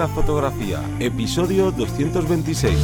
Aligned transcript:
la 0.00 0.08
fotografía, 0.08 0.80
episodio 0.98 1.70
226. 1.72 2.74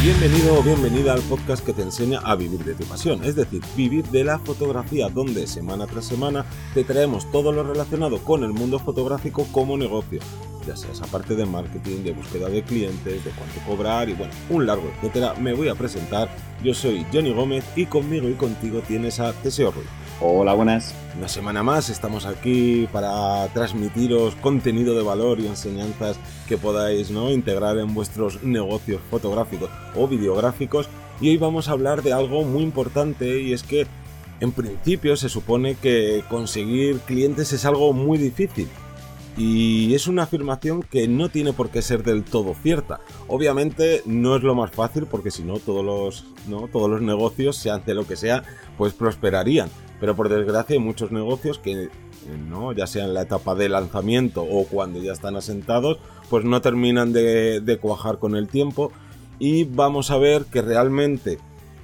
Bienvenido 0.00 0.56
o 0.56 0.62
bienvenida 0.62 1.12
al 1.12 1.22
podcast 1.22 1.66
que 1.66 1.72
te 1.72 1.82
enseña 1.82 2.20
a 2.20 2.36
vivir 2.36 2.62
de 2.62 2.74
tu 2.74 2.84
pasión, 2.84 3.24
es 3.24 3.34
decir, 3.34 3.60
vivir 3.76 4.04
de 4.10 4.22
la 4.22 4.38
fotografía, 4.38 5.08
donde 5.08 5.48
semana 5.48 5.88
tras 5.88 6.04
semana 6.04 6.46
te 6.72 6.84
traemos 6.84 7.28
todo 7.32 7.50
lo 7.50 7.64
relacionado 7.64 8.18
con 8.18 8.44
el 8.44 8.52
mundo 8.52 8.78
fotográfico 8.78 9.48
como 9.50 9.76
negocio, 9.76 10.20
ya 10.68 10.76
sea 10.76 10.92
esa 10.92 11.06
parte 11.06 11.34
de 11.34 11.46
marketing, 11.46 12.04
de 12.04 12.12
búsqueda 12.12 12.48
de 12.48 12.62
clientes, 12.62 13.24
de 13.24 13.30
cuánto 13.32 13.58
cobrar 13.66 14.08
y 14.08 14.12
bueno, 14.12 14.32
un 14.50 14.66
largo 14.66 14.88
etcétera. 14.98 15.34
Me 15.34 15.52
voy 15.52 15.68
a 15.68 15.74
presentar, 15.74 16.30
yo 16.62 16.74
soy 16.74 17.04
Johnny 17.12 17.32
Gómez 17.32 17.64
y 17.74 17.86
conmigo 17.86 18.28
y 18.28 18.34
contigo 18.34 18.82
tienes 18.86 19.18
a 19.18 19.32
Teseo 19.32 19.72
Ruiz. 19.72 19.88
Hola, 20.22 20.52
buenas. 20.52 20.94
Una 21.16 21.28
semana 21.28 21.62
más 21.62 21.88
estamos 21.88 22.26
aquí 22.26 22.86
para 22.92 23.48
transmitiros 23.54 24.34
contenido 24.34 24.94
de 24.94 25.02
valor 25.02 25.40
y 25.40 25.46
enseñanzas 25.46 26.18
que 26.46 26.58
podáis 26.58 27.10
¿no? 27.10 27.30
integrar 27.30 27.78
en 27.78 27.94
vuestros 27.94 28.42
negocios 28.42 29.00
fotográficos 29.10 29.70
o 29.96 30.06
videográficos. 30.06 30.90
Y 31.22 31.30
hoy 31.30 31.38
vamos 31.38 31.68
a 31.68 31.72
hablar 31.72 32.02
de 32.02 32.12
algo 32.12 32.44
muy 32.44 32.62
importante 32.62 33.40
y 33.40 33.54
es 33.54 33.62
que 33.62 33.86
en 34.40 34.52
principio 34.52 35.16
se 35.16 35.30
supone 35.30 35.76
que 35.76 36.22
conseguir 36.28 36.98
clientes 36.98 37.54
es 37.54 37.64
algo 37.64 37.94
muy 37.94 38.18
difícil. 38.18 38.68
Y 39.38 39.94
es 39.94 40.06
una 40.06 40.24
afirmación 40.24 40.82
que 40.82 41.08
no 41.08 41.30
tiene 41.30 41.54
por 41.54 41.70
qué 41.70 41.80
ser 41.80 42.02
del 42.02 42.24
todo 42.24 42.54
cierta. 42.62 43.00
Obviamente 43.26 44.02
no 44.04 44.36
es 44.36 44.42
lo 44.42 44.54
más 44.54 44.70
fácil 44.70 45.06
porque 45.06 45.30
si 45.30 45.44
no 45.44 45.58
todos 45.60 45.82
los, 45.82 46.26
¿no? 46.46 46.68
todos 46.68 46.90
los 46.90 47.00
negocios, 47.00 47.56
sean 47.56 47.82
de 47.86 47.94
lo 47.94 48.06
que 48.06 48.16
sea, 48.16 48.42
pues 48.76 48.92
prosperarían 48.92 49.70
pero 50.00 50.16
por 50.16 50.28
desgracia 50.28 50.74
hay 50.74 50.80
muchos 50.80 51.12
negocios 51.12 51.58
que, 51.58 51.90
¿no? 52.48 52.72
ya 52.72 52.86
sea 52.86 53.04
en 53.04 53.14
la 53.14 53.22
etapa 53.22 53.54
de 53.54 53.68
lanzamiento 53.68 54.42
o 54.42 54.64
cuando 54.64 55.00
ya 55.00 55.12
están 55.12 55.36
asentados, 55.36 55.98
pues 56.28 56.44
no 56.44 56.60
terminan 56.60 57.12
de, 57.12 57.60
de 57.60 57.78
cuajar 57.78 58.18
con 58.18 58.34
el 58.34 58.48
tiempo 58.48 58.90
y 59.38 59.64
vamos 59.64 60.10
a 60.10 60.18
ver 60.18 60.46
que 60.46 60.62
realmente 60.62 61.38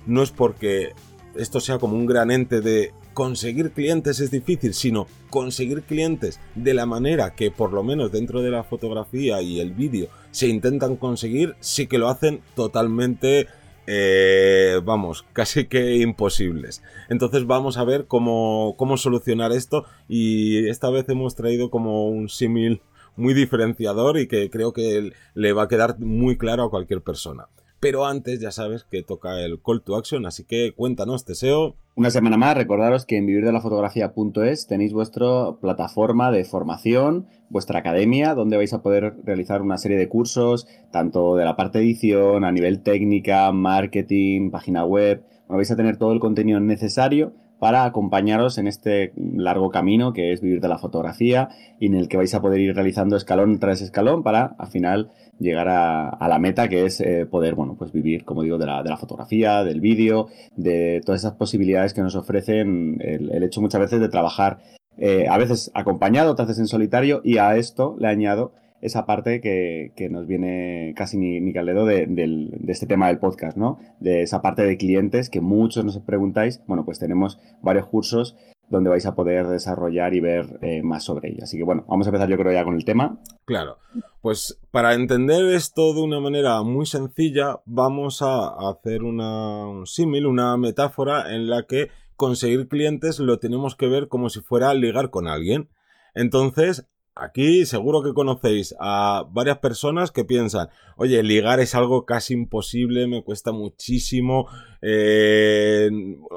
no 0.07 0.23
es 0.23 0.31
porque 0.31 0.95
esto 1.35 1.61
sea 1.61 1.79
como 1.79 1.97
un 1.97 2.07
gran 2.07 2.31
ente 2.31 2.61
de 2.61 2.93
conseguir 3.17 3.73
clientes 3.73 4.21
es 4.21 4.31
difícil, 4.31 4.75
sino 4.75 5.07
conseguir 5.31 5.83
clientes 5.85 6.39
de 6.55 6.75
la 6.75 6.85
manera 6.85 7.35
que 7.35 7.51
por 7.51 7.73
lo 7.73 7.83
menos 7.83 8.13
dentro 8.13 8.43
de 8.43 8.51
la 8.51 8.63
fotografía 8.63 9.41
y 9.41 9.59
el 9.59 9.73
vídeo 9.73 10.09
se 10.33 10.49
intentan 10.49 10.97
conseguir, 10.97 11.57
sí 11.61 11.87
que 11.87 11.97
lo 11.97 12.09
hacen 12.09 12.43
totalmente 12.55 13.47
eh, 13.87 14.81
vamos, 14.85 15.25
casi 15.33 15.67
que 15.67 15.97
imposibles. 15.97 16.83
Entonces 17.09 17.47
vamos 17.47 17.79
a 17.79 17.85
ver 17.85 18.07
cómo, 18.07 18.75
cómo 18.77 18.97
solucionar 18.97 19.53
esto 19.53 19.85
y 20.09 20.69
esta 20.69 20.91
vez 20.91 21.09
hemos 21.09 21.35
traído 21.35 21.71
como 21.71 22.09
un 22.09 22.29
símil 22.29 22.83
muy 23.17 23.35
diferenciador 23.35 24.19
y 24.19 24.29
que 24.29 24.51
creo 24.51 24.73
que 24.73 25.13
le 25.35 25.53
va 25.53 25.65
a 25.65 25.69
quedar 25.69 25.99
muy 25.99 26.37
claro 26.37 26.65
a 26.65 26.71
cualquier 26.71 27.03
persona. 27.03 27.49
Pero 27.81 28.07
antes 28.07 28.41
ya 28.41 28.51
sabes 28.51 28.85
que 28.85 29.03
toca 29.03 29.41
el 29.41 29.61
call 29.61 29.83
to 29.83 29.97
action, 29.97 30.25
así 30.27 30.45
que 30.45 30.73
cuéntanos, 30.75 31.25
Teseo. 31.25 31.77
Una 31.95 32.11
semana 32.11 32.37
más, 32.37 32.57
recordaros 32.57 33.07
que 33.07 33.17
en 33.17 33.27
vivirdelafotografía.es 33.27 34.67
tenéis 34.67 34.93
vuestra 34.93 35.53
plataforma 35.61 36.31
de 36.31 36.45
formación, 36.45 37.27
vuestra 37.49 37.79
academia, 37.79 38.35
donde 38.35 38.57
vais 38.57 38.73
a 38.73 38.83
poder 38.83 39.15
realizar 39.25 39.63
una 39.63 39.79
serie 39.79 39.97
de 39.97 40.09
cursos, 40.09 40.67
tanto 40.91 41.37
de 41.37 41.45
la 41.45 41.57
parte 41.57 41.79
edición, 41.79 42.45
a 42.45 42.53
nivel 42.53 42.83
técnica, 42.83 43.51
marketing, 43.53 44.51
página 44.51 44.85
web. 44.85 45.23
vais 45.49 45.71
a 45.71 45.77
tener 45.77 45.97
todo 45.97 46.13
el 46.13 46.21
contenido 46.21 46.61
necesario 46.61 47.35
para 47.59 47.85
acompañaros 47.85 48.59
en 48.59 48.67
este 48.67 49.13
largo 49.17 49.71
camino 49.71 50.13
que 50.13 50.33
es 50.33 50.41
vivir 50.41 50.61
de 50.61 50.69
la 50.69 50.79
fotografía 50.79 51.49
y 51.81 51.87
en 51.87 51.95
el 51.95 52.09
que 52.09 52.17
vais 52.17 52.35
a 52.35 52.43
poder 52.43 52.61
ir 52.61 52.75
realizando 52.75 53.17
escalón 53.17 53.59
tras 53.59 53.81
escalón 53.81 54.23
para 54.23 54.55
al 54.59 54.69
final 54.69 55.11
llegar 55.39 55.69
a, 55.69 56.29
la 56.29 56.39
meta 56.39 56.69
que 56.69 56.85
es 56.85 57.01
eh, 57.01 57.27
poder, 57.27 57.55
bueno, 57.55 57.77
pues 57.79 57.93
vivir, 57.93 58.25
como 58.25 58.43
digo, 58.43 58.59
de 58.59 58.67
la, 58.67 58.83
de 58.83 58.91
la 58.91 58.97
fotografía, 58.97 59.65
del 59.65 59.81
vídeo, 59.81 60.29
de 60.57 61.03
todas 61.05 61.21
esas 61.21 61.35
posibilidades 61.35 61.95
que 61.95 62.01
nos 62.01 62.15
ofrecen 62.15 62.99
el, 63.01 63.43
hecho 63.43 63.61
muchas 63.61 63.81
veces 63.81 64.01
de 64.01 64.09
trabajar 64.09 64.59
eh, 64.99 65.27
a 65.29 65.37
veces 65.37 65.71
acompañado, 65.75 66.33
otras 66.33 66.49
veces 66.49 66.63
en 66.63 66.69
solitario 66.69 67.21
y 67.23 67.37
a 67.39 67.57
esto 67.57 67.97
le 67.99 68.09
añado 68.09 68.53
esa 68.81 69.07
parte 69.07 69.41
que, 69.41 70.09
nos 70.11 70.27
viene 70.27 70.93
casi 70.97 71.17
ni, 71.17 71.41
ni 71.41 71.53
de, 71.53 72.07
de, 72.07 72.73
este 72.73 72.87
tema 72.87 73.09
del 73.09 73.19
podcast, 73.19 73.57
¿no? 73.57 73.79
De 74.01 74.23
esa 74.23 74.43
parte 74.43 74.63
de 74.63 74.77
clientes 74.77 75.31
que 75.31 75.41
muchos 75.41 75.85
nos 75.85 75.99
preguntáis. 75.99 76.63
Bueno, 76.67 76.85
pues 76.85 76.99
tenemos 76.99 77.41
varios 77.63 77.87
cursos 77.87 78.37
donde 78.69 78.91
vais 78.91 79.07
a 79.07 79.15
poder 79.15 79.47
desarrollar 79.47 80.15
y 80.15 80.21
ver 80.21 80.59
eh, 80.63 80.83
más 80.83 81.05
sobre 81.05 81.31
ello. 81.31 81.45
Así 81.45 81.57
que 81.57 81.65
bueno, 81.65 81.85
vamos 81.89 82.07
a 82.07 82.11
empezar 82.11 82.29
yo 82.29 82.37
creo 82.37 82.53
ya 82.53 82.65
con 82.65 82.75
el 82.75 82.85
tema. 82.85 83.21
Claro, 83.45 83.79
pues 84.21 84.59
para 84.71 84.95
entender 84.95 85.47
esto 85.55 85.95
de 85.95 86.03
una 86.03 86.21
manera 86.21 86.63
muy 86.63 86.87
sencilla, 86.87 87.61
vamos 87.65 88.23
a 88.23 88.49
hacer 88.71 89.03
una, 89.03 89.67
un 89.69 89.87
símil, 89.87 90.27
una 90.27 90.57
metáfora 90.57 91.35
en 91.35 91.49
la 91.49 91.65
que 91.65 91.91
conseguir 92.17 92.69
clientes 92.69 93.21
lo 93.21 93.39
tenemos 93.39 93.77
que 93.77 93.89
ver 93.89 94.09
como 94.09 94.31
si 94.31 94.41
fuera 94.41 94.75
ligar 94.75 95.11
con 95.11 95.29
alguien. 95.29 95.69
Entonces, 96.15 96.89
Aquí 97.19 97.65
seguro 97.65 98.03
que 98.03 98.13
conocéis 98.13 98.75
a 98.79 99.25
varias 99.31 99.57
personas 99.57 100.11
que 100.11 100.27
piensan, 100.27 100.69
oye, 100.97 101.23
ligar 101.23 101.61
es 101.61 101.75
algo 101.75 102.05
casi 102.05 102.35
imposible, 102.35 103.07
me 103.07 103.25
cuesta 103.25 103.53
muchísimo, 103.53 104.49
eh, 104.83 105.89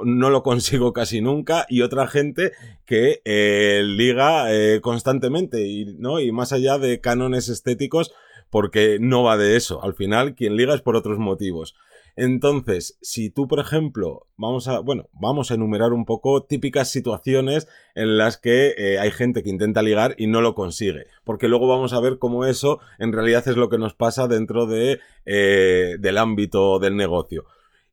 no 0.05 0.29
lo 0.29 0.41
consigo 0.41 0.93
casi 0.93 1.19
nunca, 1.19 1.65
y 1.67 1.81
otra 1.81 2.07
gente 2.07 2.53
que 2.85 3.21
eh, 3.25 3.83
liga 3.85 4.53
eh, 4.53 4.79
constantemente 4.79 5.67
y, 5.67 5.97
¿no? 5.97 6.21
y 6.21 6.31
más 6.31 6.53
allá 6.53 6.77
de 6.77 7.01
cánones 7.01 7.49
estéticos, 7.49 8.13
porque 8.49 8.99
no 9.01 9.21
va 9.21 9.35
de 9.35 9.57
eso. 9.57 9.83
Al 9.83 9.95
final, 9.95 10.33
quien 10.33 10.55
liga 10.55 10.73
es 10.73 10.81
por 10.81 10.95
otros 10.95 11.19
motivos. 11.19 11.75
Entonces, 12.21 12.97
si 13.01 13.29
tú, 13.29 13.47
por 13.47 13.61
ejemplo, 13.61 14.27
vamos 14.35 14.67
a, 14.67 14.79
bueno, 14.79 15.07
vamos 15.13 15.51
a 15.51 15.53
enumerar 15.53 15.93
un 15.93 16.03
poco 16.03 16.43
típicas 16.43 16.91
situaciones 16.91 17.69
en 17.95 18.17
las 18.17 18.35
que 18.35 18.73
eh, 18.77 18.99
hay 18.99 19.09
gente 19.11 19.41
que 19.41 19.49
intenta 19.49 19.81
ligar 19.81 20.15
y 20.17 20.27
no 20.27 20.41
lo 20.41 20.53
consigue, 20.53 21.05
porque 21.23 21.47
luego 21.47 21.69
vamos 21.69 21.93
a 21.93 22.01
ver 22.01 22.19
cómo 22.19 22.43
eso 22.43 22.81
en 22.97 23.13
realidad 23.13 23.47
es 23.47 23.55
lo 23.55 23.69
que 23.69 23.77
nos 23.77 23.93
pasa 23.93 24.27
dentro 24.27 24.65
de, 24.65 24.99
eh, 25.25 25.95
del 25.97 26.17
ámbito 26.17 26.79
del 26.79 26.97
negocio. 26.97 27.45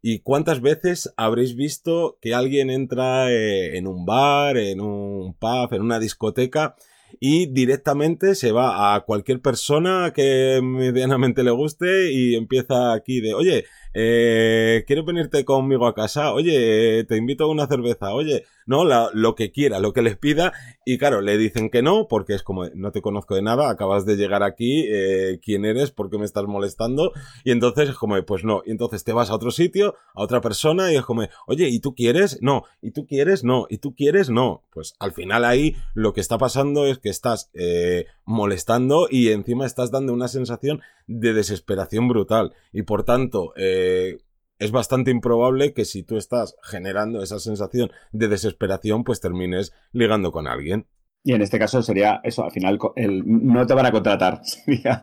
¿Y 0.02 0.18
cuántas 0.18 0.60
veces 0.60 1.14
habréis 1.16 1.54
visto 1.54 2.18
que 2.20 2.34
alguien 2.34 2.68
entra 2.68 3.30
eh, 3.30 3.76
en 3.76 3.86
un 3.86 4.06
bar, 4.06 4.56
en 4.56 4.80
un 4.80 5.34
pub, 5.34 5.72
en 5.72 5.82
una 5.82 6.00
discoteca 6.00 6.74
y 7.20 7.46
directamente 7.46 8.34
se 8.34 8.52
va 8.52 8.94
a 8.94 9.00
cualquier 9.00 9.40
persona 9.40 10.12
que 10.14 10.60
medianamente 10.64 11.42
le 11.42 11.50
guste 11.50 12.12
y 12.12 12.34
empieza 12.34 12.92
aquí 12.92 13.20
de, 13.20 13.34
oye, 13.34 13.64
eh, 13.98 14.84
¿quieres 14.86 15.06
venirte 15.06 15.42
conmigo 15.46 15.86
a 15.86 15.94
casa? 15.94 16.34
Oye, 16.34 17.04
te 17.04 17.16
invito 17.16 17.44
a 17.44 17.50
una 17.50 17.66
cerveza, 17.66 18.12
oye, 18.12 18.44
no, 18.66 18.84
lo 18.84 19.34
que 19.34 19.52
quiera, 19.52 19.80
lo 19.80 19.94
que 19.94 20.02
les 20.02 20.18
pida, 20.18 20.52
y 20.84 20.98
claro, 20.98 21.22
le 21.22 21.38
dicen 21.38 21.70
que 21.70 21.80
no, 21.80 22.06
porque 22.06 22.34
es 22.34 22.42
como, 22.42 22.66
no 22.74 22.92
te 22.92 23.00
conozco 23.00 23.34
de 23.34 23.40
nada, 23.40 23.70
acabas 23.70 24.04
de 24.04 24.16
llegar 24.16 24.42
aquí, 24.42 24.84
eh, 24.86 25.40
¿quién 25.42 25.64
eres? 25.64 25.92
¿Por 25.92 26.10
qué 26.10 26.18
me 26.18 26.26
estás 26.26 26.44
molestando? 26.44 27.12
Y 27.42 27.52
entonces 27.52 27.88
es 27.88 27.94
como, 27.96 28.22
pues 28.26 28.44
no, 28.44 28.60
y 28.66 28.72
entonces 28.72 29.02
te 29.02 29.14
vas 29.14 29.30
a 29.30 29.34
otro 29.34 29.50
sitio, 29.50 29.94
a 30.14 30.22
otra 30.22 30.42
persona, 30.42 30.92
y 30.92 30.96
es 30.96 31.02
como, 31.02 31.22
oye, 31.46 31.68
¿y 31.70 31.80
tú 31.80 31.94
quieres? 31.94 32.38
No, 32.42 32.64
¿y 32.82 32.90
tú 32.90 33.06
quieres? 33.06 33.44
No, 33.44 33.66
¿y 33.70 33.78
tú 33.78 33.94
quieres? 33.94 34.28
No. 34.28 34.62
Pues 34.74 34.94
al 34.98 35.12
final 35.12 35.46
ahí 35.46 35.74
lo 35.94 36.12
que 36.12 36.20
está 36.20 36.36
pasando 36.36 36.84
es 36.84 36.98
que 36.98 37.08
estás 37.08 37.50
eh, 37.54 38.04
molestando 38.26 39.08
y 39.10 39.30
encima 39.30 39.64
estás 39.64 39.90
dando 39.90 40.12
una 40.12 40.28
sensación 40.28 40.82
de 41.06 41.32
desesperación 41.32 42.08
brutal, 42.08 42.52
y 42.72 42.82
por 42.82 43.04
tanto, 43.04 43.52
eh, 43.56 43.85
eh, 43.86 44.18
es 44.58 44.72
bastante 44.72 45.10
improbable 45.10 45.72
que 45.72 45.84
si 45.84 46.02
tú 46.02 46.16
estás 46.16 46.56
generando 46.62 47.22
esa 47.22 47.38
sensación 47.38 47.90
de 48.12 48.28
desesperación, 48.28 49.04
pues 49.04 49.20
termines 49.20 49.72
ligando 49.92 50.32
con 50.32 50.46
alguien. 50.46 50.86
Y 51.22 51.32
en 51.32 51.42
este 51.42 51.58
caso 51.58 51.82
sería 51.82 52.20
eso, 52.22 52.44
al 52.44 52.52
final 52.52 52.78
el, 52.94 53.24
no 53.26 53.66
te 53.66 53.74
van 53.74 53.86
a 53.86 53.90
contratar, 53.90 54.40
sería, 54.44 55.02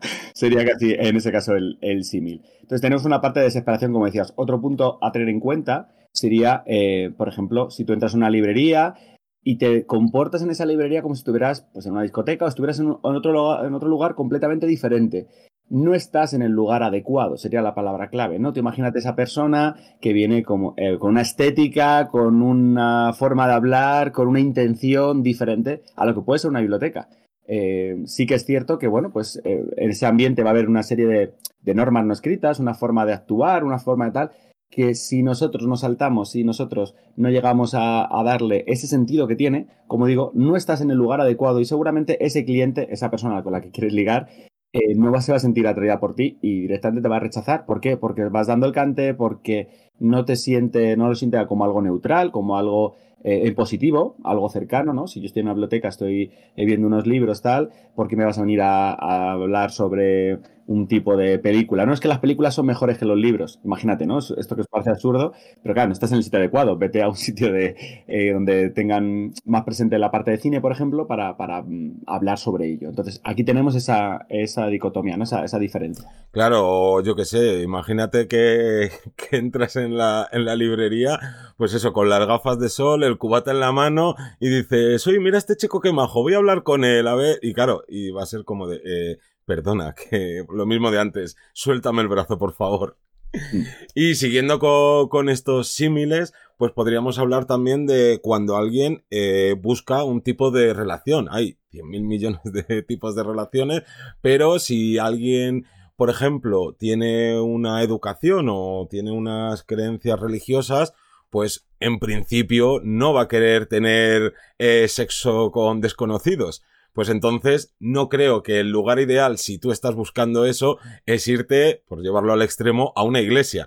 casi 0.64 0.94
en 0.94 1.16
ese 1.16 1.30
caso 1.30 1.54
el, 1.54 2.04
símil. 2.04 2.40
Entonces 2.62 2.80
tenemos 2.80 3.04
una 3.04 3.20
parte 3.20 3.40
de 3.40 3.46
desesperación, 3.46 3.92
como 3.92 4.06
decías. 4.06 4.32
Otro 4.36 4.60
punto 4.60 4.98
a 5.02 5.12
tener 5.12 5.28
en 5.28 5.38
cuenta 5.38 5.94
sería, 6.12 6.62
eh, 6.66 7.12
por 7.18 7.28
ejemplo, 7.28 7.70
si 7.70 7.84
tú 7.84 7.92
entras 7.92 8.14
a 8.14 8.16
una 8.16 8.30
librería 8.30 8.94
y 9.42 9.58
te 9.58 9.84
comportas 9.84 10.40
en 10.40 10.50
esa 10.50 10.64
librería 10.64 11.02
como 11.02 11.14
si 11.14 11.20
estuvieras 11.20 11.68
pues, 11.74 11.84
en 11.84 11.92
una 11.92 12.02
discoteca 12.02 12.46
o 12.46 12.48
estuvieras 12.48 12.80
en, 12.80 12.96
otro, 13.02 13.64
en 13.64 13.74
otro 13.74 13.88
lugar 13.90 14.14
completamente 14.14 14.66
diferente 14.66 15.28
no 15.70 15.94
estás 15.94 16.34
en 16.34 16.42
el 16.42 16.52
lugar 16.52 16.82
adecuado, 16.82 17.36
sería 17.36 17.62
la 17.62 17.74
palabra 17.74 18.08
clave, 18.08 18.38
¿no? 18.38 18.52
Te 18.52 18.60
imagínate 18.60 18.98
esa 18.98 19.16
persona 19.16 19.76
que 20.00 20.12
viene 20.12 20.42
como, 20.42 20.74
eh, 20.76 20.98
con 20.98 21.10
una 21.10 21.22
estética, 21.22 22.08
con 22.08 22.42
una 22.42 23.12
forma 23.12 23.46
de 23.46 23.54
hablar, 23.54 24.12
con 24.12 24.28
una 24.28 24.40
intención 24.40 25.22
diferente 25.22 25.82
a 25.96 26.04
lo 26.06 26.14
que 26.14 26.20
puede 26.20 26.38
ser 26.38 26.50
una 26.50 26.60
biblioteca. 26.60 27.08
Eh, 27.46 28.02
sí 28.06 28.26
que 28.26 28.34
es 28.34 28.44
cierto 28.44 28.78
que, 28.78 28.88
bueno, 28.88 29.10
pues 29.10 29.40
eh, 29.44 29.64
en 29.76 29.90
ese 29.90 30.06
ambiente 30.06 30.42
va 30.42 30.50
a 30.50 30.52
haber 30.52 30.68
una 30.68 30.82
serie 30.82 31.06
de, 31.06 31.34
de, 31.60 31.74
normas 31.74 32.06
no 32.06 32.12
escritas, 32.12 32.60
una 32.60 32.74
forma 32.74 33.04
de 33.04 33.12
actuar, 33.12 33.64
una 33.64 33.78
forma 33.78 34.06
de 34.06 34.12
tal, 34.12 34.30
que 34.74 34.94
si 34.96 35.22
nosotros 35.22 35.68
nos 35.68 35.80
saltamos, 35.80 36.32
si 36.32 36.42
nosotros 36.42 36.96
no 37.16 37.30
llegamos 37.30 37.74
a, 37.74 38.08
darle 38.24 38.64
ese 38.66 38.88
sentido 38.88 39.28
que 39.28 39.36
tiene, 39.36 39.68
como 39.86 40.06
digo, 40.06 40.32
no 40.34 40.56
estás 40.56 40.80
en 40.80 40.90
el 40.90 40.96
lugar 40.96 41.20
adecuado 41.20 41.60
y 41.60 41.64
seguramente 41.64 42.24
ese 42.24 42.44
cliente, 42.44 42.88
esa 42.92 43.08
persona 43.08 43.42
con 43.44 43.52
la 43.52 43.60
que 43.60 43.70
quieres 43.70 43.92
ligar, 43.92 44.28
eh, 44.74 44.94
no 44.96 45.20
se 45.20 45.30
va 45.30 45.36
a 45.36 45.40
sentir 45.40 45.68
atraída 45.68 46.00
por 46.00 46.16
ti 46.16 46.36
y 46.42 46.62
directamente 46.62 47.02
te 47.02 47.08
va 47.08 47.16
a 47.16 47.20
rechazar. 47.20 47.64
¿Por 47.64 47.80
qué? 47.80 47.96
Porque 47.96 48.24
vas 48.24 48.48
dando 48.48 48.66
el 48.66 48.72
cante, 48.72 49.14
porque 49.14 49.68
no 50.00 50.24
te 50.24 50.34
siente, 50.34 50.96
no 50.96 51.08
lo 51.08 51.14
siente 51.14 51.38
como 51.46 51.64
algo 51.64 51.80
neutral, 51.80 52.32
como 52.32 52.58
algo 52.58 52.96
eh, 53.22 53.52
positivo, 53.52 54.16
algo 54.24 54.48
cercano, 54.48 54.92
¿no? 54.92 55.06
Si 55.06 55.20
yo 55.20 55.26
estoy 55.26 55.40
en 55.40 55.46
una 55.46 55.54
biblioteca, 55.54 55.88
estoy 55.88 56.32
eh, 56.56 56.66
viendo 56.66 56.88
unos 56.88 57.06
libros, 57.06 57.40
tal, 57.40 57.70
¿por 57.94 58.08
qué 58.08 58.16
me 58.16 58.24
vas 58.24 58.36
a 58.38 58.42
venir 58.42 58.62
a 58.62 59.32
hablar 59.32 59.70
sobre 59.70 60.40
un 60.66 60.88
tipo 60.88 61.16
de 61.16 61.38
película. 61.38 61.86
No 61.86 61.92
es 61.92 62.00
que 62.00 62.08
las 62.08 62.18
películas 62.18 62.54
son 62.54 62.66
mejores 62.66 62.98
que 62.98 63.04
los 63.04 63.18
libros, 63.18 63.60
imagínate, 63.64 64.06
¿no? 64.06 64.18
Esto 64.18 64.54
que 64.54 64.62
os 64.62 64.68
parece 64.68 64.90
absurdo, 64.90 65.32
pero 65.62 65.74
claro, 65.74 65.88
no 65.88 65.92
estás 65.92 66.10
en 66.12 66.18
el 66.18 66.24
sitio 66.24 66.38
adecuado. 66.38 66.76
Vete 66.76 67.02
a 67.02 67.08
un 67.08 67.16
sitio 67.16 67.52
de, 67.52 68.04
eh, 68.06 68.32
donde 68.32 68.70
tengan 68.70 69.32
más 69.44 69.64
presente 69.64 69.98
la 69.98 70.10
parte 70.10 70.30
de 70.30 70.38
cine, 70.38 70.60
por 70.60 70.72
ejemplo, 70.72 71.06
para, 71.06 71.36
para 71.36 71.62
mm, 71.62 72.02
hablar 72.06 72.38
sobre 72.38 72.66
ello. 72.66 72.88
Entonces, 72.88 73.20
aquí 73.24 73.44
tenemos 73.44 73.74
esa, 73.74 74.26
esa 74.28 74.66
dicotomía, 74.68 75.16
¿no? 75.16 75.24
Esa, 75.24 75.44
esa 75.44 75.58
diferencia. 75.58 76.08
Claro, 76.30 77.00
yo 77.02 77.14
qué 77.14 77.24
sé, 77.24 77.62
imagínate 77.62 78.26
que, 78.26 78.90
que, 79.16 79.36
entras 79.36 79.76
en 79.76 79.96
la, 79.96 80.28
en 80.32 80.44
la 80.44 80.56
librería, 80.56 81.18
pues 81.56 81.74
eso, 81.74 81.92
con 81.92 82.08
las 82.08 82.26
gafas 82.26 82.58
de 82.58 82.68
sol, 82.68 83.04
el 83.04 83.18
cubata 83.18 83.50
en 83.50 83.60
la 83.60 83.72
mano, 83.72 84.14
y 84.40 84.48
dices, 84.48 85.06
oye, 85.06 85.20
mira 85.20 85.38
este 85.38 85.56
chico 85.56 85.80
que 85.80 85.92
majo, 85.92 86.22
voy 86.22 86.34
a 86.34 86.38
hablar 86.38 86.62
con 86.62 86.84
él, 86.84 87.06
a 87.06 87.14
ver, 87.14 87.38
y 87.42 87.52
claro, 87.52 87.82
y 87.88 88.10
va 88.10 88.22
a 88.22 88.26
ser 88.26 88.44
como 88.44 88.66
de... 88.66 88.80
Eh, 88.84 89.18
Perdona, 89.46 89.94
que 90.10 90.44
lo 90.48 90.66
mismo 90.66 90.90
de 90.90 91.00
antes. 91.00 91.36
Suéltame 91.52 92.02
el 92.02 92.08
brazo, 92.08 92.38
por 92.38 92.52
favor. 92.54 92.98
Mm. 93.32 93.62
Y 93.94 94.14
siguiendo 94.16 94.58
con, 94.58 95.28
estos 95.28 95.68
símiles, 95.68 96.32
pues 96.56 96.72
podríamos 96.72 97.18
hablar 97.18 97.46
también 97.46 97.86
de 97.86 98.20
cuando 98.22 98.56
alguien 98.56 99.04
eh, 99.10 99.54
busca 99.60 100.04
un 100.04 100.22
tipo 100.22 100.50
de 100.50 100.74
relación. 100.74 101.28
Hay 101.30 101.58
100 101.70 101.88
mil 101.88 102.02
millones 102.02 102.40
de 102.44 102.82
tipos 102.88 103.14
de 103.14 103.22
relaciones, 103.22 103.82
pero 104.20 104.58
si 104.58 104.98
alguien, 104.98 105.66
por 105.96 106.10
ejemplo, 106.10 106.74
tiene 106.78 107.40
una 107.40 107.82
educación 107.82 108.48
o 108.50 108.88
tiene 108.90 109.12
unas 109.12 109.62
creencias 109.62 110.18
religiosas, 110.18 110.92
pues 111.30 111.66
en 111.80 111.98
principio 111.98 112.80
no 112.84 113.12
va 113.12 113.22
a 113.22 113.28
querer 113.28 113.66
tener 113.66 114.34
eh, 114.58 114.86
sexo 114.88 115.50
con 115.50 115.80
desconocidos 115.80 116.62
pues 116.94 117.08
entonces 117.08 117.74
no 117.80 118.08
creo 118.08 118.42
que 118.42 118.60
el 118.60 118.70
lugar 118.70 119.00
ideal, 119.00 119.36
si 119.36 119.58
tú 119.58 119.72
estás 119.72 119.94
buscando 119.94 120.46
eso, 120.46 120.78
es 121.06 121.26
irte, 121.26 121.82
por 121.88 122.00
llevarlo 122.00 122.32
al 122.32 122.42
extremo, 122.42 122.92
a 122.96 123.02
una 123.02 123.20
iglesia. 123.20 123.66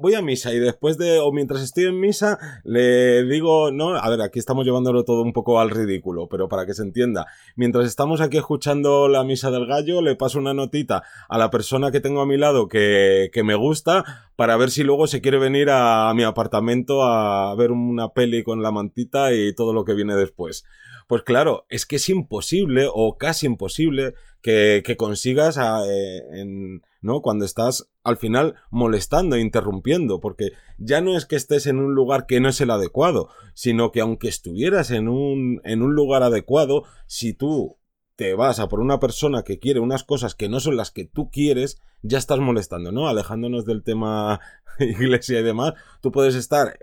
Voy 0.00 0.14
a 0.14 0.22
misa 0.22 0.52
y 0.52 0.58
después 0.58 0.98
de, 0.98 1.18
o 1.18 1.32
mientras 1.32 1.62
estoy 1.62 1.86
en 1.86 1.98
misa, 1.98 2.38
le 2.62 3.24
digo, 3.24 3.72
no, 3.72 3.96
a 3.96 4.08
ver, 4.10 4.20
aquí 4.20 4.38
estamos 4.38 4.66
llevándolo 4.66 5.04
todo 5.04 5.22
un 5.22 5.32
poco 5.32 5.60
al 5.60 5.70
ridículo, 5.70 6.28
pero 6.28 6.48
para 6.48 6.66
que 6.66 6.74
se 6.74 6.82
entienda, 6.82 7.26
mientras 7.56 7.86
estamos 7.86 8.20
aquí 8.20 8.36
escuchando 8.36 9.08
la 9.08 9.24
misa 9.24 9.50
del 9.50 9.66
gallo, 9.66 10.02
le 10.02 10.14
paso 10.14 10.38
una 10.38 10.52
notita 10.52 11.02
a 11.28 11.38
la 11.38 11.50
persona 11.50 11.90
que 11.90 12.00
tengo 12.00 12.20
a 12.20 12.26
mi 12.26 12.36
lado 12.36 12.68
que, 12.68 13.30
que 13.32 13.42
me 13.42 13.54
gusta 13.54 14.30
para 14.36 14.58
ver 14.58 14.70
si 14.70 14.82
luego 14.84 15.06
se 15.06 15.22
quiere 15.22 15.38
venir 15.38 15.68
a 15.70 16.12
mi 16.14 16.22
apartamento 16.22 17.02
a 17.02 17.54
ver 17.54 17.72
una 17.72 18.10
peli 18.10 18.42
con 18.42 18.62
la 18.62 18.70
mantita 18.70 19.32
y 19.32 19.54
todo 19.54 19.72
lo 19.72 19.84
que 19.84 19.94
viene 19.94 20.16
después. 20.16 20.64
Pues 21.12 21.24
claro, 21.24 21.66
es 21.68 21.84
que 21.84 21.96
es 21.96 22.08
imposible 22.08 22.88
o 22.90 23.18
casi 23.18 23.44
imposible 23.44 24.14
que, 24.40 24.82
consigas 24.96 25.58
ah, 25.58 25.82
eh, 25.86 26.80
¿no? 27.02 27.20
Cuando 27.20 27.44
estás 27.44 27.90
al 28.02 28.16
final 28.16 28.54
molestando 28.70 29.36
e 29.36 29.42
interrumpiendo, 29.42 30.20
porque 30.20 30.52
ya 30.78 31.02
no 31.02 31.14
es 31.14 31.26
que 31.26 31.36
estés 31.36 31.66
en 31.66 31.80
un 31.80 31.94
lugar 31.94 32.24
que 32.24 32.40
no 32.40 32.48
es 32.48 32.62
el 32.62 32.70
adecuado, 32.70 33.28
sino 33.52 33.92
que 33.92 34.00
aunque 34.00 34.28
estuvieras 34.28 34.90
en 34.90 35.06
un, 35.06 35.60
en 35.64 35.82
un 35.82 35.94
lugar 35.94 36.22
adecuado, 36.22 36.84
si 37.06 37.34
tú 37.34 37.76
te 38.16 38.32
vas 38.32 38.58
a 38.58 38.68
por 38.68 38.80
una 38.80 38.98
persona 38.98 39.42
que 39.42 39.58
quiere 39.58 39.80
unas 39.80 40.04
cosas 40.04 40.34
que 40.34 40.48
no 40.48 40.60
son 40.60 40.78
las 40.78 40.92
que 40.92 41.04
tú 41.04 41.30
quieres, 41.30 41.78
ya 42.00 42.16
estás 42.16 42.38
molestando, 42.38 42.90
¿no? 42.90 43.06
Alejándonos 43.06 43.66
del 43.66 43.82
tema 43.82 44.40
iglesia 44.78 45.40
y 45.40 45.42
demás, 45.42 45.74
tú 46.00 46.10
puedes 46.10 46.36
estar 46.36 46.78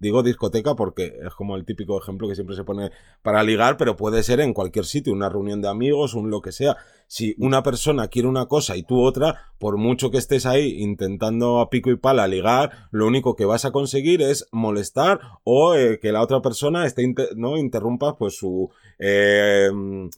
Digo 0.00 0.22
discoteca 0.22 0.74
porque 0.74 1.18
es 1.22 1.34
como 1.34 1.56
el 1.56 1.66
típico 1.66 2.00
ejemplo 2.00 2.26
que 2.26 2.34
siempre 2.34 2.56
se 2.56 2.64
pone 2.64 2.90
para 3.22 3.42
ligar, 3.42 3.76
pero 3.76 3.96
puede 3.96 4.22
ser 4.22 4.40
en 4.40 4.54
cualquier 4.54 4.86
sitio, 4.86 5.12
una 5.12 5.28
reunión 5.28 5.60
de 5.60 5.68
amigos, 5.68 6.14
un 6.14 6.30
lo 6.30 6.40
que 6.40 6.52
sea. 6.52 6.78
Si 7.06 7.34
una 7.38 7.62
persona 7.62 8.08
quiere 8.08 8.26
una 8.26 8.46
cosa 8.46 8.78
y 8.78 8.82
tú 8.82 9.02
otra, 9.02 9.52
por 9.58 9.76
mucho 9.76 10.10
que 10.10 10.16
estés 10.16 10.46
ahí 10.46 10.80
intentando 10.80 11.60
a 11.60 11.68
pico 11.68 11.90
y 11.90 11.96
pala 11.96 12.26
ligar, 12.28 12.70
lo 12.90 13.06
único 13.06 13.36
que 13.36 13.44
vas 13.44 13.66
a 13.66 13.72
conseguir 13.72 14.22
es 14.22 14.48
molestar 14.52 15.20
o 15.44 15.74
eh, 15.74 15.98
que 16.00 16.12
la 16.12 16.22
otra 16.22 16.40
persona 16.40 16.86
esté 16.86 17.14
no 17.36 17.58
interrumpa 17.58 18.16
pues 18.16 18.36
su 18.36 18.70
eh, 18.98 19.70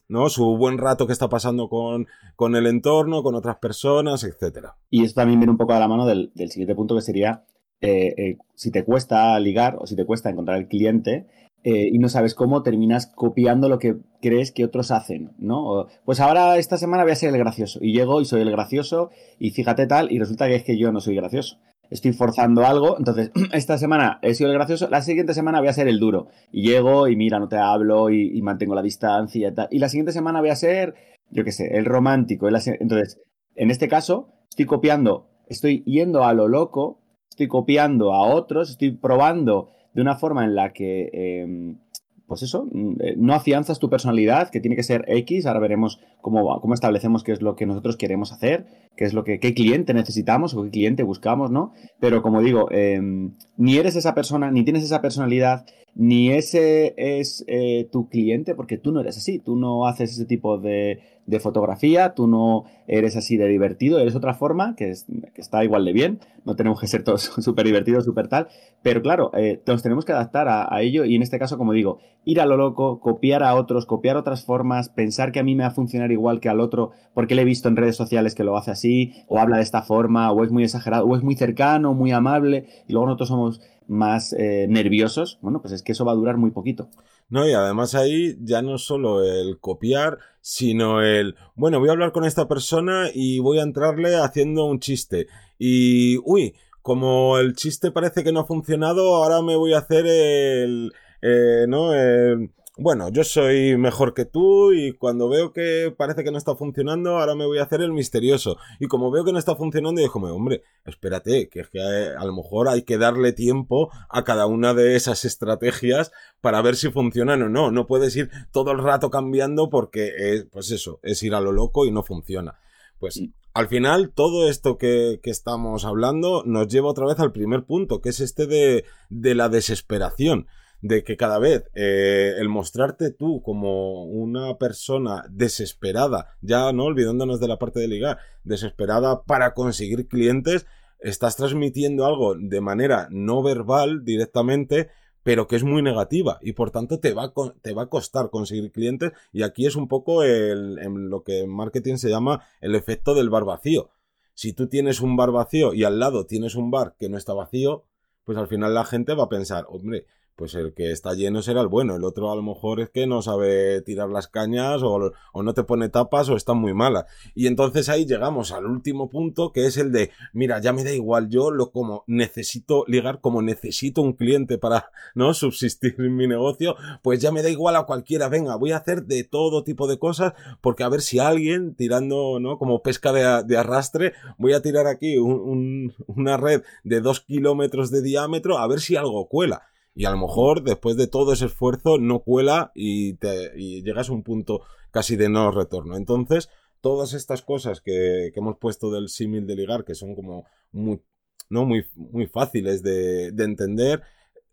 no 0.08 0.28
su 0.28 0.56
buen 0.56 0.78
rato 0.78 1.08
que 1.08 1.12
está 1.12 1.28
pasando 1.28 1.68
con, 1.68 2.06
con 2.36 2.54
el 2.54 2.68
entorno, 2.68 3.24
con 3.24 3.34
otras 3.34 3.56
personas, 3.56 4.22
etcétera. 4.22 4.76
Y 4.90 5.02
esto 5.02 5.22
también 5.22 5.40
viene 5.40 5.50
un 5.50 5.58
poco 5.58 5.72
a 5.72 5.80
la 5.80 5.88
mano 5.88 6.06
del, 6.06 6.30
del 6.36 6.50
siguiente 6.50 6.76
punto 6.76 6.94
que 6.94 7.02
sería 7.02 7.44
eh, 7.82 8.14
eh, 8.16 8.36
si 8.54 8.70
te 8.70 8.84
cuesta 8.84 9.38
ligar 9.40 9.76
o 9.80 9.88
si 9.88 9.96
te 9.96 10.04
cuesta 10.04 10.30
encontrar 10.30 10.56
el 10.56 10.68
cliente 10.68 11.26
eh, 11.64 11.88
y 11.92 11.98
no 11.98 12.08
sabes 12.08 12.36
cómo, 12.36 12.62
terminas 12.62 13.08
copiando 13.08 13.68
lo 13.68 13.80
que 13.80 13.96
crees 14.20 14.52
que 14.52 14.64
otros 14.64 14.92
hacen, 14.92 15.32
¿no? 15.38 15.88
pues 16.04 16.20
ahora 16.20 16.58
esta 16.58 16.76
semana 16.76 17.02
voy 17.02 17.10
a 17.10 17.16
ser 17.16 17.30
el 17.30 17.38
gracioso 17.38 17.80
y 17.82 17.92
llego 17.92 18.20
y 18.20 18.24
soy 18.24 18.42
el 18.42 18.52
gracioso 18.52 19.10
y 19.40 19.50
fíjate 19.50 19.88
tal 19.88 20.12
y 20.12 20.20
resulta 20.20 20.46
que 20.46 20.54
es 20.54 20.62
que 20.62 20.78
yo 20.78 20.92
no 20.92 21.00
soy 21.00 21.16
gracioso. 21.16 21.58
Estoy 21.90 22.12
forzando 22.12 22.64
algo, 22.64 22.96
entonces 22.98 23.32
esta 23.52 23.76
semana 23.78 24.20
he 24.22 24.34
sido 24.34 24.50
el 24.50 24.56
gracioso, 24.56 24.88
la 24.88 25.02
siguiente 25.02 25.34
semana 25.34 25.58
voy 25.58 25.68
a 25.68 25.72
ser 25.72 25.88
el 25.88 25.98
duro 25.98 26.28
y 26.52 26.62
llego 26.62 27.08
y 27.08 27.16
mira, 27.16 27.40
no 27.40 27.48
te 27.48 27.58
hablo 27.58 28.10
y, 28.10 28.40
mantengo 28.42 28.76
la 28.76 28.82
distancia 28.82 29.48
y 29.48 29.54
tal. 29.54 29.66
Y 29.72 29.80
la 29.80 29.88
siguiente 29.88 30.12
semana 30.12 30.40
voy 30.40 30.50
a 30.50 30.56
ser, 30.56 30.94
yo 31.30 31.42
qué 31.42 31.50
sé, 31.50 31.76
el 31.76 31.84
romántico. 31.84 32.48
Entonces, 32.48 33.20
en 33.56 33.72
este 33.72 33.88
caso, 33.88 34.28
estoy 34.48 34.66
copiando, 34.66 35.26
estoy 35.48 35.82
yendo 35.84 36.24
a 36.24 36.32
lo 36.32 36.46
loco 36.46 37.01
estoy 37.32 37.48
copiando 37.48 38.12
a 38.12 38.22
otros, 38.26 38.70
estoy 38.70 38.92
probando 38.92 39.70
de 39.94 40.02
una 40.02 40.16
forma 40.16 40.44
en 40.44 40.54
la 40.54 40.72
que, 40.72 41.10
em, 41.12 41.78
pues 42.26 42.42
eso, 42.42 42.66
mm, 42.70 42.92
eh, 43.00 43.14
no 43.16 43.34
afianzas 43.34 43.78
tu 43.78 43.88
personalidad, 43.88 44.50
que 44.50 44.60
tiene 44.60 44.76
que 44.76 44.82
ser 44.82 45.04
X, 45.08 45.46
ahora 45.46 45.60
veremos 45.60 45.98
cómo, 46.20 46.60
cómo 46.60 46.74
establecemos 46.74 47.24
qué 47.24 47.32
es 47.32 47.42
lo 47.42 47.56
que 47.56 47.66
nosotros 47.66 47.96
queremos 47.96 48.32
hacer, 48.32 48.66
qué 48.96 49.04
es 49.04 49.14
lo 49.14 49.24
que, 49.24 49.40
qué 49.40 49.54
cliente 49.54 49.94
necesitamos 49.94 50.54
o 50.54 50.62
qué 50.64 50.70
cliente 50.70 51.02
buscamos, 51.02 51.50
¿no? 51.50 51.72
Pero 52.00 52.22
como 52.22 52.42
digo, 52.42 52.70
em, 52.70 53.32
ni 53.56 53.76
eres 53.76 53.96
esa 53.96 54.14
persona, 54.14 54.50
ni 54.50 54.62
tienes 54.62 54.84
esa 54.84 55.00
personalidad, 55.00 55.64
ni 55.94 56.30
ese 56.30 56.94
es 56.96 57.44
eh, 57.48 57.88
tu 57.92 58.08
cliente, 58.08 58.54
porque 58.54 58.78
tú 58.78 58.92
no 58.92 59.00
eres 59.00 59.16
así, 59.18 59.38
tú 59.38 59.56
no 59.56 59.86
haces 59.86 60.12
ese 60.12 60.24
tipo 60.24 60.58
de, 60.58 61.00
de 61.26 61.38
fotografía, 61.38 62.14
tú 62.14 62.26
no 62.26 62.64
eres 62.88 63.16
así 63.16 63.36
de 63.36 63.46
divertido, 63.46 63.98
eres 63.98 64.16
otra 64.16 64.34
forma 64.34 64.74
que, 64.74 64.90
está 64.90 65.64
igual 65.64 65.84
de 65.84 65.92
bien, 65.92 66.20
no 66.44 66.56
tenemos 66.56 66.80
que 66.80 66.88
ser 66.88 67.04
todos 67.04 67.22
súper 67.38 67.66
divertidos, 67.66 68.04
súper 68.04 68.28
tal, 68.28 68.48
pero 68.82 69.02
claro, 69.02 69.30
eh, 69.34 69.60
nos 69.66 69.82
tenemos 69.82 70.04
que 70.04 70.12
adaptar 70.12 70.48
a, 70.48 70.82
ello 70.82 71.04
y 71.04 71.14
en 71.14 71.22
este 71.22 71.38
caso, 71.38 71.58
como 71.58 71.72
digo, 71.72 72.00
ir 72.24 72.40
a 72.40 72.46
lo 72.46 72.56
loco, 72.56 72.98
copiar 72.98 73.42
a 73.44 73.54
otros, 73.54 73.86
copiar 73.86 74.16
otras 74.16 74.44
formas, 74.44 74.88
pensar 74.88 75.30
que 75.30 75.40
a 75.40 75.44
mí 75.44 75.54
me 75.54 75.62
va 75.62 75.68
a 75.68 75.72
funcionar 75.72 76.10
igual 76.10 76.40
que 76.40 76.48
al 76.48 76.60
otro 76.60 76.90
porque 77.14 77.34
le 77.34 77.42
he 77.42 77.44
visto 77.44 77.68
en 77.68 77.76
redes 77.76 77.96
sociales 77.96 78.34
que 78.34 78.44
lo 78.44 78.56
hace 78.56 78.72
así, 78.72 79.12
o 79.28 79.38
habla 79.38 79.58
de 79.58 79.62
esta 79.62 79.82
forma, 79.82 80.32
o 80.32 80.42
es 80.42 80.50
muy 80.50 80.64
exagerado, 80.64 81.06
o 81.06 81.16
es 81.16 81.22
muy 81.22 81.36
cercano, 81.36 81.94
muy 81.94 82.10
amable, 82.10 82.66
y 82.88 82.92
luego 82.92 83.06
nosotros 83.06 83.28
somos 83.28 83.60
más 83.92 84.32
eh, 84.32 84.66
nerviosos, 84.68 85.38
bueno, 85.42 85.60
pues 85.60 85.72
es 85.72 85.82
que 85.82 85.92
eso 85.92 86.04
va 86.04 86.12
a 86.12 86.16
durar 86.16 86.36
muy 86.36 86.50
poquito. 86.50 86.88
No, 87.28 87.48
y 87.48 87.52
además 87.52 87.94
ahí 87.94 88.36
ya 88.42 88.60
no 88.60 88.78
solo 88.78 89.22
el 89.24 89.58
copiar, 89.58 90.18
sino 90.40 91.02
el, 91.02 91.36
bueno, 91.54 91.78
voy 91.78 91.88
a 91.88 91.92
hablar 91.92 92.12
con 92.12 92.24
esta 92.24 92.48
persona 92.48 93.06
y 93.14 93.38
voy 93.38 93.58
a 93.58 93.62
entrarle 93.62 94.16
haciendo 94.16 94.66
un 94.66 94.80
chiste. 94.80 95.28
Y, 95.58 96.18
uy, 96.24 96.54
como 96.82 97.38
el 97.38 97.54
chiste 97.54 97.90
parece 97.90 98.24
que 98.24 98.32
no 98.32 98.40
ha 98.40 98.44
funcionado, 98.44 99.14
ahora 99.14 99.40
me 99.40 99.56
voy 99.56 99.72
a 99.72 99.78
hacer 99.78 100.06
el, 100.06 100.92
eh, 101.22 101.66
¿no? 101.68 101.94
El, 101.94 102.50
bueno, 102.78 103.10
yo 103.10 103.22
soy 103.22 103.76
mejor 103.76 104.14
que 104.14 104.24
tú 104.24 104.72
y 104.72 104.92
cuando 104.92 105.28
veo 105.28 105.52
que 105.52 105.94
parece 105.94 106.24
que 106.24 106.30
no 106.30 106.38
está 106.38 106.56
funcionando, 106.56 107.18
ahora 107.18 107.34
me 107.34 107.44
voy 107.44 107.58
a 107.58 107.64
hacer 107.64 107.82
el 107.82 107.92
misterioso. 107.92 108.56
Y 108.80 108.86
como 108.86 109.10
veo 109.10 109.24
que 109.24 109.32
no 109.32 109.38
está 109.38 109.54
funcionando, 109.56 110.00
digo, 110.00 110.18
hombre, 110.34 110.62
espérate, 110.86 111.50
que 111.50 111.60
es 111.60 111.68
que 111.68 111.78
eh, 111.78 112.14
a 112.16 112.24
lo 112.24 112.34
mejor 112.34 112.68
hay 112.68 112.82
que 112.82 112.96
darle 112.96 113.32
tiempo 113.32 113.90
a 114.08 114.24
cada 114.24 114.46
una 114.46 114.72
de 114.72 114.96
esas 114.96 115.26
estrategias 115.26 116.12
para 116.40 116.62
ver 116.62 116.76
si 116.76 116.90
funcionan 116.90 117.42
o 117.42 117.50
no. 117.50 117.70
No 117.70 117.86
puedes 117.86 118.16
ir 118.16 118.30
todo 118.52 118.72
el 118.72 118.78
rato 118.78 119.10
cambiando 119.10 119.68
porque, 119.68 120.12
es, 120.16 120.46
pues 120.50 120.70
eso, 120.70 120.98
es 121.02 121.22
ir 121.22 121.34
a 121.34 121.42
lo 121.42 121.52
loco 121.52 121.84
y 121.84 121.90
no 121.90 122.02
funciona. 122.02 122.58
Pues 122.98 123.20
mm. 123.20 123.34
al 123.52 123.68
final, 123.68 124.12
todo 124.14 124.48
esto 124.48 124.78
que, 124.78 125.20
que, 125.22 125.30
estamos 125.30 125.84
hablando 125.84 126.42
nos 126.46 126.68
lleva 126.68 126.88
otra 126.88 127.04
vez 127.04 127.20
al 127.20 127.32
primer 127.32 127.64
punto, 127.64 128.00
que 128.00 128.08
es 128.08 128.20
este 128.20 128.46
de, 128.46 128.86
de 129.10 129.34
la 129.34 129.50
desesperación 129.50 130.46
de 130.82 131.04
que 131.04 131.16
cada 131.16 131.38
vez 131.38 131.70
eh, 131.74 132.34
el 132.38 132.48
mostrarte 132.48 133.12
tú 133.12 133.40
como 133.42 134.04
una 134.04 134.58
persona 134.58 135.24
desesperada, 135.30 136.36
ya 136.42 136.72
no 136.72 136.84
olvidándonos 136.84 137.40
de 137.40 137.48
la 137.48 137.58
parte 137.58 137.80
de 137.80 137.88
ligar, 137.88 138.18
desesperada 138.42 139.22
para 139.22 139.54
conseguir 139.54 140.08
clientes, 140.08 140.66
estás 140.98 141.36
transmitiendo 141.36 142.04
algo 142.04 142.34
de 142.34 142.60
manera 142.60 143.08
no 143.10 143.42
verbal 143.42 144.04
directamente, 144.04 144.90
pero 145.22 145.46
que 145.46 145.54
es 145.54 145.62
muy 145.62 145.82
negativa 145.82 146.38
y 146.42 146.52
por 146.52 146.72
tanto 146.72 146.98
te 146.98 147.14
va, 147.14 147.26
a, 147.26 147.32
te 147.62 147.72
va 147.74 147.82
a 147.82 147.88
costar 147.88 148.30
conseguir 148.30 148.72
clientes 148.72 149.12
y 149.32 149.44
aquí 149.44 149.66
es 149.66 149.76
un 149.76 149.86
poco 149.86 150.24
el, 150.24 150.80
en 150.80 151.10
lo 151.10 151.22
que 151.22 151.42
en 151.42 151.50
marketing 151.50 151.96
se 151.96 152.10
llama 152.10 152.42
el 152.60 152.74
efecto 152.74 153.14
del 153.14 153.30
bar 153.30 153.44
vacío. 153.44 153.90
Si 154.34 154.52
tú 154.52 154.66
tienes 154.66 155.00
un 155.00 155.16
bar 155.16 155.30
vacío 155.30 155.74
y 155.74 155.84
al 155.84 156.00
lado 156.00 156.26
tienes 156.26 156.56
un 156.56 156.72
bar 156.72 156.96
que 156.98 157.08
no 157.08 157.16
está 157.16 157.34
vacío, 157.34 157.84
pues 158.24 158.36
al 158.36 158.48
final 158.48 158.74
la 158.74 158.84
gente 158.84 159.14
va 159.14 159.24
a 159.24 159.28
pensar, 159.28 159.66
hombre, 159.68 160.06
pues 160.36 160.54
el 160.54 160.74
que 160.74 160.90
está 160.90 161.14
lleno 161.14 161.42
será 161.42 161.60
el 161.60 161.68
bueno. 161.68 161.96
El 161.96 162.04
otro 162.04 162.30
a 162.30 162.36
lo 162.36 162.42
mejor 162.42 162.80
es 162.80 162.90
que 162.90 163.06
no 163.06 163.22
sabe 163.22 163.82
tirar 163.82 164.08
las 164.08 164.28
cañas 164.28 164.82
o, 164.82 165.12
no 165.42 165.54
te 165.54 165.64
pone 165.64 165.88
tapas 165.88 166.28
o 166.28 166.36
está 166.36 166.54
muy 166.54 166.74
mala. 166.74 167.06
Y 167.34 167.46
entonces 167.46 167.88
ahí 167.88 168.06
llegamos 168.06 168.52
al 168.52 168.66
último 168.66 169.10
punto 169.10 169.52
que 169.52 169.66
es 169.66 169.76
el 169.76 169.92
de, 169.92 170.10
mira, 170.32 170.60
ya 170.60 170.72
me 170.72 170.84
da 170.84 170.92
igual, 170.92 171.28
yo 171.28 171.50
lo 171.50 171.70
como 171.70 172.04
necesito 172.06 172.84
ligar, 172.86 173.20
como 173.20 173.42
necesito 173.42 174.02
un 174.02 174.14
cliente 174.14 174.58
para 174.58 174.90
no 175.14 175.34
subsistir 175.34 175.94
en 175.98 176.16
mi 176.16 176.26
negocio, 176.26 176.76
pues 177.02 177.20
ya 177.20 177.32
me 177.32 177.42
da 177.42 177.50
igual 177.50 177.76
a 177.76 177.84
cualquiera, 177.84 178.28
venga, 178.28 178.56
voy 178.56 178.72
a 178.72 178.78
hacer 178.78 179.04
de 179.04 179.24
todo 179.24 179.64
tipo 179.64 179.86
de 179.86 179.98
cosas 179.98 180.32
porque 180.60 180.84
a 180.84 180.88
ver 180.88 181.02
si 181.02 181.18
alguien 181.18 181.74
tirando, 181.74 182.38
¿no? 182.40 182.58
Como 182.58 182.82
pesca 182.82 183.12
de, 183.12 183.56
arrastre, 183.56 184.14
voy 184.38 184.54
a 184.54 184.62
tirar 184.62 184.86
aquí 184.86 185.18
una 185.18 186.36
red 186.36 186.62
de 186.84 187.00
dos 187.00 187.20
kilómetros 187.20 187.90
de 187.90 188.02
diámetro 188.02 188.58
a 188.58 188.66
ver 188.66 188.80
si 188.80 188.96
algo 188.96 189.28
cuela. 189.28 189.62
Y 189.94 190.06
a 190.06 190.10
lo 190.10 190.18
mejor 190.18 190.62
después 190.62 190.96
de 190.96 191.06
todo 191.06 191.32
ese 191.32 191.46
esfuerzo 191.46 191.98
no 191.98 192.20
cuela 192.20 192.72
y, 192.74 193.14
te, 193.14 193.50
llegas 193.82 194.08
a 194.08 194.12
un 194.12 194.22
punto 194.22 194.62
casi 194.90 195.16
de 195.16 195.28
no 195.28 195.50
retorno. 195.50 195.96
Entonces, 195.96 196.48
todas 196.80 197.12
estas 197.12 197.42
cosas 197.42 197.80
que, 197.80 198.30
que 198.32 198.40
hemos 198.40 198.58
puesto 198.58 198.90
del 198.90 199.08
símil 199.08 199.46
de 199.46 199.56
ligar, 199.56 199.84
que 199.84 199.94
son 199.94 200.14
como 200.14 200.46
muy, 200.70 201.02
no 201.50 201.66
muy, 201.66 201.86
muy 201.94 202.26
fáciles 202.26 202.82
de, 202.82 203.32
de 203.32 203.44
entender, 203.44 204.02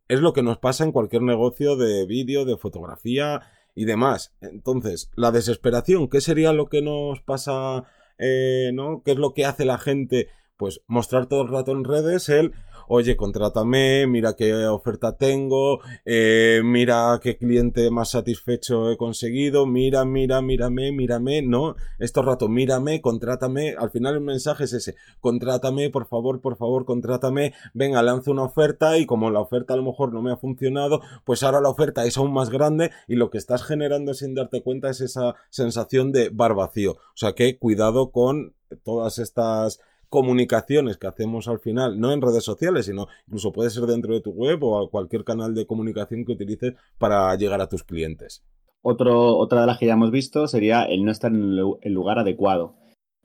es 0.10 0.20
lo 0.20 0.34
que 0.34 0.44
nos 0.44 0.58
pasa 0.58 0.84
en 0.84 0.92
cualquier 0.92 1.22
negocio 1.22 1.76
de 1.78 2.06
vídeo, 2.06 2.44
de 2.44 2.58
fotografía 2.58 3.42
y 3.76 3.86
demás. 3.86 4.34
Entonces, 4.42 5.12
la 5.16 5.32
desesperación, 5.32 6.10
¿qué 6.10 6.20
sería 6.20 6.52
lo 6.52 6.68
que 6.68 6.82
nos 6.82 7.22
pasa? 7.22 7.86
Eh, 8.18 8.72
¿no? 8.74 9.02
¿Qué 9.04 9.12
es 9.12 9.18
lo 9.18 9.34
que 9.34 9.46
hace 9.46 9.64
la 9.66 9.78
gente? 9.78 10.28
Pues 10.58 10.82
mostrar 10.88 11.28
todo 11.28 11.44
el 11.44 11.48
rato 11.48 11.72
en 11.72 11.86
redes 11.86 12.28
el 12.28 12.54
oye, 12.90 13.16
contrátame, 13.16 14.08
mira 14.08 14.36
qué 14.36 14.66
oferta 14.66 15.16
tengo, 15.16 15.80
eh, 16.06 16.62
mira 16.64 17.20
qué 17.22 17.38
cliente 17.38 17.92
más 17.92 18.10
satisfecho 18.10 18.92
he 18.92 18.98
conseguido, 18.98 19.68
mira, 19.68 20.06
mira, 20.06 20.42
mírame, 20.42 20.92
mírame, 20.92 21.44
no, 21.44 21.76
estos 22.00 22.26
rato, 22.26 22.50
mírame, 22.50 23.00
contrátame, 23.00 23.76
al 23.78 23.92
final 23.92 24.16
el 24.16 24.22
mensaje 24.22 24.64
es 24.64 24.74
ese, 24.74 24.96
contrátame, 25.22 25.92
por 25.92 26.08
favor, 26.08 26.42
por 26.42 26.58
favor, 26.58 26.86
contrátame, 26.86 27.54
venga, 27.76 28.02
lanzo 28.02 28.32
una 28.32 28.44
oferta 28.44 28.98
y 28.98 29.06
como 29.06 29.30
la 29.30 29.40
oferta 29.40 29.76
a 29.76 29.78
lo 29.78 29.84
mejor 29.84 30.12
no 30.12 30.24
me 30.24 30.32
ha 30.32 30.38
funcionado, 30.38 31.02
pues 31.26 31.44
ahora 31.44 31.62
la 31.62 31.70
oferta 31.70 32.06
es 32.06 32.18
aún 32.18 32.34
más 32.34 32.50
grande 32.50 32.90
y 33.08 33.16
lo 33.16 33.30
que 33.30 33.38
estás 33.38 33.64
generando 33.64 34.16
sin 34.16 34.34
darte 34.34 34.64
cuenta 34.64 34.90
es 34.90 35.02
esa 35.02 35.36
sensación 35.52 36.12
de 36.12 36.30
bar 36.30 36.56
vacío. 36.56 36.94
O 36.94 37.18
sea 37.18 37.34
que 37.34 37.60
cuidado 37.60 38.10
con 38.12 38.56
todas 38.84 39.20
estas 39.20 39.80
comunicaciones 40.10 40.98
que 40.98 41.08
hacemos 41.08 41.48
al 41.48 41.60
final, 41.60 42.00
no 42.00 42.12
en 42.12 42.22
redes 42.22 42.44
sociales, 42.44 42.88
sino 42.88 43.08
incluso 43.28 43.52
puede 43.52 43.70
ser 43.70 43.84
dentro 43.84 44.14
de 44.14 44.22
tu 44.22 44.32
web 44.32 44.64
o 44.64 44.84
a 44.84 44.90
cualquier 44.90 45.24
canal 45.24 45.54
de 45.54 45.66
comunicación 45.66 46.26
que 46.26 46.34
utilices 46.34 46.74
para 46.98 47.36
llegar 47.36 47.62
a 47.62 47.70
tus 47.70 47.84
clientes. 47.84 48.44
Otro, 48.82 49.38
otra 49.38 49.62
de 49.62 49.68
las 49.68 49.78
que 49.78 49.86
ya 49.86 49.94
hemos 49.94 50.12
visto 50.12 50.48
sería 50.48 50.84
el 50.84 51.04
no 51.04 51.12
estar 51.12 51.32
en 51.32 51.58
el 51.82 51.94
lugar 51.94 52.20
adecuado. 52.20 52.76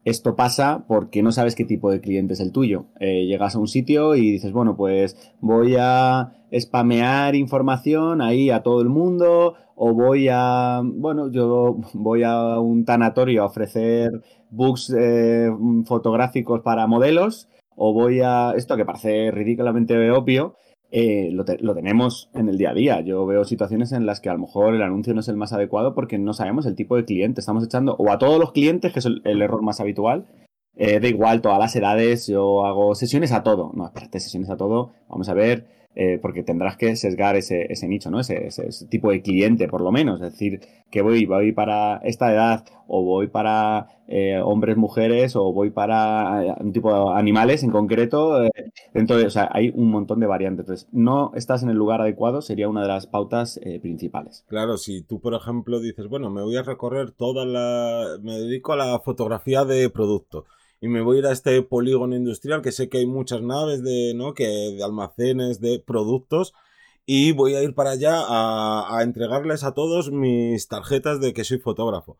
Esto 0.04 0.36
pasa 0.36 0.84
porque 0.86 1.22
no 1.22 1.32
sabes 1.32 1.54
qué 1.54 1.64
tipo 1.64 1.90
de 1.90 2.02
cliente 2.02 2.34
es 2.34 2.40
el 2.40 2.52
tuyo. 2.52 2.86
Eh, 3.00 3.24
llegas 3.24 3.54
a 3.54 3.58
un 3.58 3.68
sitio 3.68 4.16
y 4.16 4.32
dices, 4.32 4.52
bueno, 4.52 4.76
pues 4.76 5.16
voy 5.40 5.76
a 5.78 6.34
spamear 6.52 7.34
información 7.34 8.20
ahí 8.20 8.50
a 8.50 8.62
todo 8.62 8.82
el 8.82 8.90
mundo 8.90 9.54
o 9.76 9.94
voy 9.94 10.28
a, 10.30 10.82
bueno, 10.84 11.30
yo 11.30 11.78
voy 11.94 12.22
a 12.22 12.60
un 12.60 12.84
tanatorio 12.84 13.42
a 13.42 13.46
ofrecer 13.46 14.22
books 14.54 14.94
eh, 14.96 15.50
fotográficos 15.86 16.60
para 16.62 16.86
modelos 16.86 17.48
o 17.76 17.92
voy 17.92 18.20
a, 18.20 18.52
esto 18.56 18.76
que 18.76 18.84
parece 18.84 19.30
ridículamente 19.30 20.10
obvio, 20.10 20.56
eh, 20.90 21.30
lo, 21.32 21.44
tenemos 21.74 22.30
en 22.34 22.48
el 22.48 22.56
día 22.56 22.70
a 22.70 22.74
día. 22.74 23.00
Yo 23.00 23.26
veo 23.26 23.44
situaciones 23.44 23.90
en 23.92 24.06
las 24.06 24.20
que 24.20 24.28
a 24.28 24.34
lo 24.34 24.38
mejor 24.38 24.74
el 24.74 24.82
anuncio 24.82 25.12
no 25.12 25.20
es 25.20 25.28
el 25.28 25.36
más 25.36 25.52
adecuado 25.52 25.94
porque 25.94 26.18
no 26.18 26.32
sabemos 26.34 26.66
el 26.66 26.76
tipo 26.76 26.96
de 26.96 27.04
cliente. 27.04 27.40
Estamos 27.40 27.64
echando 27.64 27.96
o 27.96 28.12
a 28.12 28.18
todos 28.18 28.38
los 28.38 28.52
clientes, 28.52 28.92
que 28.92 29.00
es 29.00 29.06
el, 29.06 29.42
error 29.42 29.62
más 29.62 29.80
habitual. 29.80 30.26
Eh, 30.76 31.00
da 31.00 31.08
igual, 31.08 31.40
todas 31.40 31.58
las 31.58 31.74
edades, 31.74 32.28
yo 32.28 32.64
hago 32.64 32.94
sesiones 32.94 33.32
a 33.32 33.42
todo. 33.42 33.72
No, 33.74 33.86
espérate, 33.86 34.20
sesiones 34.20 34.50
a 34.50 34.56
todo. 34.56 34.92
Vamos 35.08 35.28
a 35.28 35.34
ver 35.34 35.66
eh, 35.96 36.18
porque 36.20 36.42
tendrás 36.42 36.76
que 36.76 36.96
sesgar 36.96 37.36
ese, 37.36 37.72
ese 37.72 37.86
nicho, 37.86 38.10
¿no? 38.10 38.18
Ese, 38.18 38.46
ese, 38.46 38.86
tipo 38.88 39.10
de 39.10 39.22
cliente, 39.22 39.68
por 39.68 39.80
lo 39.80 39.92
menos. 39.92 40.20
Es 40.20 40.32
decir, 40.32 40.60
que 40.90 41.02
voy, 41.02 41.24
voy 41.24 41.52
para 41.52 41.98
esta 41.98 42.32
edad, 42.32 42.64
o 42.88 43.04
voy 43.04 43.28
para 43.28 44.02
eh, 44.08 44.40
hombres, 44.42 44.76
mujeres, 44.76 45.36
o 45.36 45.52
voy 45.52 45.70
para 45.70 46.44
eh, 46.44 46.54
un 46.58 46.72
tipo 46.72 46.92
de 46.92 47.18
animales 47.18 47.62
en 47.62 47.70
concreto. 47.70 48.42
entonces, 48.92 49.36
hay 49.50 49.72
un 49.74 49.90
montón 49.90 50.18
de 50.18 50.26
variantes. 50.26 50.88
No 50.90 51.30
estás 51.34 51.62
en 51.62 51.70
el 51.70 51.76
lugar 51.76 52.00
adecuado 52.00 52.42
sería 52.42 52.68
una 52.68 52.82
de 52.82 52.88
las 52.88 53.06
pautas 53.06 53.60
principales. 53.80 54.44
Claro, 54.48 54.78
si 54.78 55.02
tú, 55.02 55.20
por 55.20 55.34
ejemplo, 55.34 55.80
dices, 55.80 56.08
bueno, 56.08 56.28
me 56.28 56.42
voy 56.42 56.56
a 56.56 56.62
recorrer 56.62 57.12
toda 57.12 57.44
la. 57.44 58.18
me 58.22 58.32
dedico 58.32 58.72
a 58.72 58.76
la 58.76 58.98
fotografía 58.98 59.64
de 59.64 59.88
producto 59.90 60.44
y 60.84 60.88
me 60.88 61.00
voy 61.00 61.16
a 61.16 61.18
ir 61.20 61.26
a 61.26 61.32
este 61.32 61.62
polígono 61.62 62.14
industrial 62.14 62.60
que 62.60 62.70
sé 62.70 62.90
que 62.90 62.98
hay 62.98 63.06
muchas 63.06 63.40
naves 63.40 63.82
de, 63.82 64.12
¿no? 64.14 64.34
que, 64.34 64.46
de 64.46 64.84
almacenes 64.84 65.58
de 65.62 65.80
productos 65.80 66.52
y 67.06 67.32
voy 67.32 67.54
a 67.54 67.62
ir 67.62 67.74
para 67.74 67.92
allá 67.92 68.20
a, 68.20 68.98
a 68.98 69.02
entregarles 69.02 69.64
a 69.64 69.72
todos 69.72 70.12
mis 70.12 70.68
tarjetas 70.68 71.20
de 71.20 71.32
que 71.32 71.44
soy 71.44 71.58
fotógrafo. 71.58 72.18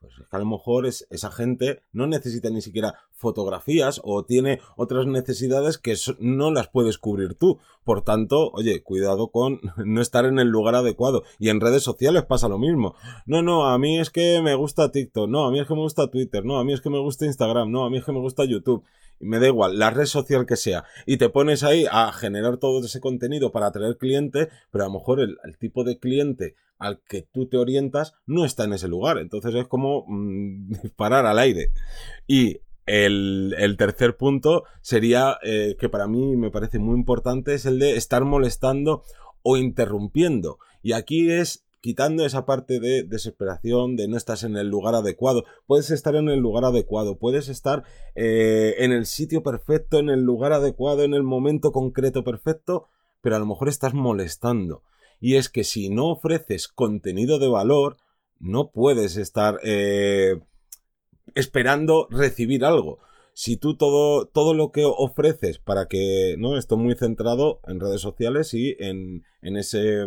Pues 0.00 0.14
es 0.20 0.28
que 0.28 0.36
a 0.36 0.38
lo 0.38 0.46
mejor 0.46 0.86
esa 0.86 1.30
gente 1.32 1.82
no 1.92 2.06
necesita 2.06 2.50
ni 2.50 2.62
siquiera 2.62 2.94
fotografías 3.10 4.00
o 4.04 4.24
tiene 4.24 4.60
otras 4.76 5.06
necesidades 5.06 5.76
que 5.76 5.96
no 6.20 6.52
las 6.52 6.68
puedes 6.68 6.98
cubrir 6.98 7.34
tú. 7.34 7.58
Por 7.82 8.02
tanto, 8.02 8.50
oye, 8.52 8.82
cuidado 8.82 9.32
con 9.32 9.60
no 9.84 10.00
estar 10.00 10.24
en 10.24 10.38
el 10.38 10.48
lugar 10.48 10.76
adecuado. 10.76 11.24
Y 11.40 11.48
en 11.48 11.60
redes 11.60 11.82
sociales 11.82 12.24
pasa 12.24 12.48
lo 12.48 12.58
mismo. 12.58 12.94
No, 13.26 13.42
no, 13.42 13.66
a 13.68 13.78
mí 13.78 13.98
es 13.98 14.10
que 14.10 14.40
me 14.40 14.54
gusta 14.54 14.92
TikTok, 14.92 15.28
no, 15.28 15.46
a 15.46 15.50
mí 15.50 15.58
es 15.58 15.66
que 15.66 15.74
me 15.74 15.80
gusta 15.80 16.08
Twitter, 16.08 16.44
no, 16.44 16.58
a 16.58 16.64
mí 16.64 16.72
es 16.72 16.80
que 16.80 16.90
me 16.90 17.00
gusta 17.00 17.26
Instagram, 17.26 17.70
no, 17.70 17.84
a 17.84 17.90
mí 17.90 17.98
es 17.98 18.04
que 18.04 18.12
me 18.12 18.20
gusta 18.20 18.44
YouTube. 18.44 18.84
Me 19.20 19.38
da 19.38 19.48
igual, 19.48 19.78
la 19.78 19.90
red 19.90 20.06
social 20.06 20.46
que 20.46 20.56
sea. 20.56 20.84
Y 21.06 21.16
te 21.16 21.28
pones 21.28 21.64
ahí 21.64 21.86
a 21.90 22.12
generar 22.12 22.58
todo 22.58 22.84
ese 22.84 23.00
contenido 23.00 23.52
para 23.52 23.66
atraer 23.66 23.96
clientes, 23.96 24.48
pero 24.70 24.84
a 24.84 24.88
lo 24.88 24.94
mejor 24.94 25.20
el 25.20 25.58
tipo 25.58 25.84
de 25.84 25.98
cliente 25.98 26.54
al 26.78 27.00
que 27.00 27.22
tú 27.22 27.46
te 27.48 27.56
orientas 27.56 28.14
no 28.26 28.44
está 28.44 28.64
en 28.64 28.72
ese 28.72 28.88
lugar. 28.88 29.18
Entonces 29.18 29.54
es 29.54 29.66
como 29.66 30.04
mm, 30.06 30.68
disparar 30.82 31.26
al 31.26 31.38
aire. 31.38 31.70
Y 32.26 32.60
el, 32.86 33.76
tercer 33.78 34.16
punto 34.16 34.64
sería, 34.80 35.36
eh, 35.42 35.76
que 35.78 35.88
para 35.88 36.06
mí 36.06 36.36
me 36.36 36.50
parece 36.50 36.78
muy 36.78 36.96
importante, 36.96 37.54
es 37.54 37.66
el 37.66 37.78
de 37.78 37.96
estar 37.96 38.24
molestando 38.24 39.02
o 39.42 39.56
interrumpiendo. 39.56 40.58
Y 40.82 40.92
aquí 40.92 41.30
es 41.30 41.66
quitando 41.80 42.24
esa 42.24 42.46
parte 42.46 42.80
de 42.80 43.02
desesperación, 43.02 43.96
de 43.96 44.08
no 44.08 44.16
estás 44.16 44.44
en 44.44 44.56
el 44.56 44.68
lugar 44.68 44.94
adecuado. 44.94 45.44
Puedes 45.66 45.90
estar 45.90 46.14
en 46.16 46.28
el 46.28 46.40
lugar 46.40 46.64
adecuado, 46.64 47.18
puedes 47.18 47.48
estar 47.48 47.84
eh, 48.14 48.74
en 48.78 48.92
el 48.92 49.06
sitio 49.06 49.42
perfecto, 49.42 49.98
en 49.98 50.08
el 50.08 50.20
lugar 50.20 50.52
adecuado, 50.52 51.02
en 51.04 51.14
el 51.14 51.22
momento 51.22 51.72
concreto 51.72 52.24
perfecto, 52.24 52.88
pero 53.20 53.36
a 53.36 53.38
lo 53.38 53.46
mejor 53.46 53.68
estás 53.68 53.94
molestando 53.94 54.82
y 55.20 55.36
es 55.36 55.48
que 55.48 55.64
si 55.64 55.88
no 55.88 56.10
ofreces 56.10 56.68
contenido 56.68 57.38
de 57.38 57.48
valor, 57.48 57.96
no 58.38 58.70
puedes 58.70 59.16
estar 59.16 59.58
eh, 59.64 60.40
esperando 61.34 62.08
recibir 62.10 62.64
algo. 62.64 63.00
Si 63.34 63.56
tú 63.56 63.76
todo, 63.76 64.26
todo 64.26 64.54
lo 64.54 64.72
que 64.72 64.84
ofreces 64.84 65.58
para 65.58 65.86
que, 65.86 66.36
¿no? 66.38 66.58
Estoy 66.58 66.78
muy 66.78 66.94
centrado 66.96 67.60
en 67.66 67.80
redes 67.80 68.00
sociales 68.00 68.52
y 68.54 68.76
en, 68.80 69.24
en 69.42 69.56
ese, 69.56 70.04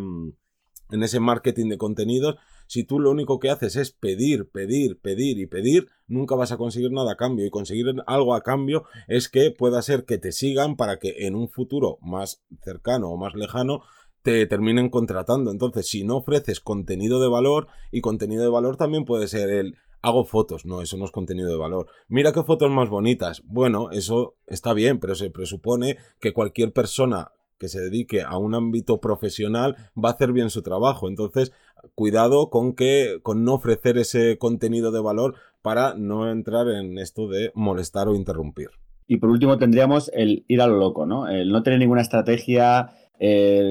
en 0.91 1.03
ese 1.03 1.19
marketing 1.19 1.69
de 1.69 1.77
contenidos. 1.77 2.35
Si 2.67 2.83
tú 2.83 2.99
lo 2.99 3.11
único 3.11 3.39
que 3.39 3.49
haces 3.49 3.75
es 3.75 3.91
pedir, 3.91 4.49
pedir, 4.49 4.99
pedir 4.99 5.39
y 5.39 5.45
pedir, 5.45 5.89
nunca 6.07 6.35
vas 6.35 6.51
a 6.51 6.57
conseguir 6.57 6.91
nada 6.91 7.13
a 7.13 7.17
cambio. 7.17 7.45
Y 7.45 7.49
conseguir 7.49 7.85
algo 8.07 8.35
a 8.35 8.41
cambio 8.41 8.85
es 9.07 9.29
que 9.29 9.51
pueda 9.51 9.81
ser 9.81 10.05
que 10.05 10.17
te 10.17 10.31
sigan 10.31 10.75
para 10.77 10.97
que 10.97 11.25
en 11.27 11.35
un 11.35 11.49
futuro 11.49 11.97
más 12.01 12.41
cercano 12.63 13.09
o 13.09 13.17
más 13.17 13.35
lejano 13.35 13.81
te 14.21 14.45
terminen 14.45 14.89
contratando. 14.89 15.51
Entonces, 15.51 15.87
si 15.87 16.03
no 16.03 16.17
ofreces 16.17 16.59
contenido 16.59 17.21
de 17.21 17.27
valor, 17.27 17.67
y 17.91 18.01
contenido 18.01 18.43
de 18.43 18.49
valor 18.49 18.77
también 18.77 19.05
puede 19.05 19.27
ser 19.27 19.49
el 19.49 19.77
hago 20.01 20.25
fotos, 20.25 20.65
no, 20.65 20.81
eso 20.81 20.97
no 20.97 21.05
es 21.05 21.11
contenido 21.11 21.49
de 21.49 21.57
valor. 21.57 21.87
Mira 22.07 22.31
qué 22.33 22.43
fotos 22.43 22.71
más 22.71 22.89
bonitas. 22.89 23.43
Bueno, 23.45 23.91
eso 23.91 24.35
está 24.47 24.73
bien, 24.73 24.99
pero 24.99 25.15
se 25.15 25.29
presupone 25.29 25.97
que 26.19 26.33
cualquier 26.33 26.73
persona 26.73 27.31
que 27.61 27.69
se 27.69 27.79
dedique 27.79 28.23
a 28.23 28.37
un 28.39 28.55
ámbito 28.55 28.99
profesional 28.99 29.75
va 29.95 30.09
a 30.09 30.13
hacer 30.13 30.33
bien 30.33 30.49
su 30.49 30.63
trabajo. 30.63 31.07
Entonces, 31.07 31.53
cuidado 31.93 32.49
con 32.49 32.73
que 32.73 33.19
con 33.21 33.43
no 33.45 33.53
ofrecer 33.53 33.99
ese 33.99 34.39
contenido 34.39 34.91
de 34.91 34.99
valor 34.99 35.35
para 35.61 35.93
no 35.93 36.29
entrar 36.31 36.67
en 36.69 36.97
esto 36.97 37.27
de 37.27 37.51
molestar 37.53 38.07
o 38.07 38.15
interrumpir. 38.15 38.69
Y 39.07 39.17
por 39.17 39.29
último 39.29 39.59
tendríamos 39.59 40.09
el 40.15 40.43
ir 40.47 40.59
a 40.61 40.67
lo 40.67 40.77
loco, 40.77 41.05
¿no? 41.05 41.27
El 41.27 41.51
no 41.51 41.61
tener 41.61 41.77
ninguna 41.77 42.01
estrategia, 42.01 42.89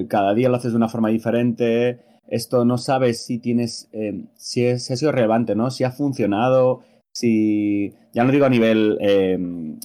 cada 0.08 0.34
día 0.34 0.48
lo 0.48 0.56
haces 0.56 0.70
de 0.70 0.76
una 0.76 0.88
forma 0.88 1.08
diferente, 1.08 1.98
esto 2.30 2.64
no 2.64 2.78
sabes 2.78 3.26
si 3.26 3.38
tienes, 3.38 3.88
eh, 3.92 4.26
si, 4.36 4.68
ha 4.68 4.78
sido 4.78 5.10
relevante, 5.10 5.56
¿no? 5.56 5.72
Si 5.72 5.82
ha 5.82 5.90
funcionado, 5.90 6.82
si, 7.12 7.92
ya 8.12 8.24
no 8.24 8.32
digo 8.32 8.46
a 8.46 8.50
nivel 8.50 8.98
eh, 9.00 9.38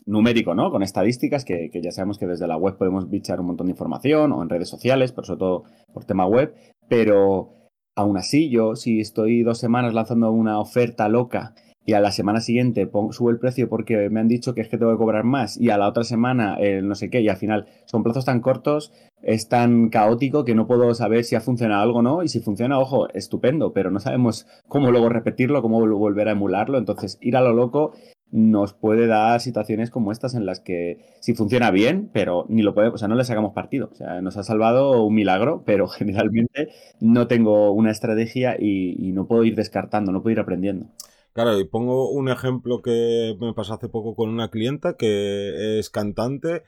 numérico, 0.06 0.56
¿no? 0.56 0.72
Con 0.72 0.84
estadísticas, 0.84 1.46
que, 1.46 1.70
ya 1.74 1.92
sabemos 1.92 2.18
que 2.18 2.28
desde 2.28 2.48
la 2.48 2.58
web 2.58 2.78
podemos 2.78 3.10
bichar 3.10 3.40
un 3.40 3.48
montón 3.48 3.68
de 3.68 3.72
información 3.72 4.32
o 4.32 4.42
en 4.42 4.50
redes 4.50 4.70
sociales, 4.70 5.12
pero 5.12 5.26
sobre 5.26 5.40
todo 5.40 5.64
por 5.94 6.06
tema 6.06 6.28
web, 6.28 6.54
pero 6.88 7.70
aún 7.96 8.18
así 8.18 8.50
yo, 8.50 8.76
si 8.76 9.00
estoy 9.00 9.44
dos 9.44 9.58
semanas 9.58 9.94
lanzando 9.94 10.32
una 10.32 10.60
oferta 10.60 11.10
loca 11.10 11.54
y 11.86 11.94
a 11.94 12.00
la 12.00 12.12
semana 12.12 12.42
siguiente 12.42 12.88
pongo, 12.88 13.14
subo 13.14 13.30
el 13.30 13.40
precio 13.40 13.70
porque 13.70 14.10
me 14.10 14.20
han 14.20 14.28
dicho 14.28 14.56
que 14.56 14.62
es 14.62 14.70
que 14.70 14.78
tengo 14.78 14.92
que 14.92 14.98
cobrar 14.98 15.24
más 15.24 15.60
y 15.60 15.70
a 15.70 15.78
la 15.78 15.88
otra 15.88 16.04
semana 16.04 16.58
eh, 16.60 16.82
no 16.82 16.96
sé 16.96 17.10
qué 17.10 17.22
y 17.22 17.30
al 17.30 17.38
final 17.38 17.68
son 17.86 18.04
plazos 18.04 18.26
tan 18.26 18.42
cortos, 18.42 18.92
es 19.22 19.48
tan 19.50 19.90
caótico 19.90 20.46
que 20.46 20.56
no 20.56 20.68
puedo 20.68 20.94
saber 20.96 21.24
si 21.24 21.36
ha 21.36 21.42
funcionado 21.42 21.84
algo 21.84 22.00
o 22.00 22.02
no 22.02 22.24
y 22.24 22.28
si 22.28 22.40
funciona, 22.40 22.80
ojo, 22.80 23.08
estupendo, 23.14 23.74
pero 23.74 23.92
no 23.92 24.00
sabemos 24.00 24.48
cómo 24.68 24.92
luego 24.92 25.10
repetirlo, 25.10 25.62
cómo 25.62 25.80
volver 25.80 26.28
a 26.28 26.32
emularlo, 26.32 26.78
entonces 26.78 27.18
ir 27.22 27.38
a 27.38 27.42
lo 27.42 27.54
loco 27.54 27.94
nos 28.32 28.74
puede 28.74 29.08
dar 29.08 29.40
situaciones 29.40 29.92
como 29.92 30.12
estas 30.12 30.34
en 30.34 30.46
las 30.46 30.60
que 30.60 31.00
si 31.22 31.34
funciona 31.36 31.72
bien, 31.72 32.10
pero 32.12 32.46
ni 32.50 32.64
lo 32.64 32.74
podemos, 32.74 32.96
o 32.96 32.98
sea, 32.98 33.08
no 33.08 33.16
le 33.16 33.24
sacamos 33.24 33.54
partido. 33.54 33.90
O 33.92 33.96
sea, 33.96 34.20
nos 34.22 34.36
ha 34.36 34.44
salvado 34.44 35.04
un 35.04 35.14
milagro, 35.16 35.64
pero 35.66 35.88
generalmente 35.88 36.70
no 37.00 37.28
tengo 37.28 37.72
una 37.72 37.92
estrategia 37.92 38.58
y 38.60 39.12
no 39.14 39.28
puedo 39.28 39.46
ir 39.46 39.56
descartando, 39.56 40.12
no 40.12 40.22
puedo 40.22 40.34
ir 40.34 40.40
aprendiendo. 40.40 40.88
Claro, 41.36 41.60
y 41.60 41.66
pongo 41.66 42.12
un 42.12 42.30
ejemplo 42.30 42.82
que 42.82 43.36
me 43.42 43.54
pasó 43.54 43.74
hace 43.74 43.90
poco 43.90 44.16
con 44.16 44.30
una 44.30 44.50
clienta 44.50 44.96
que 44.96 45.80
es 45.80 45.90
cantante 45.90 46.64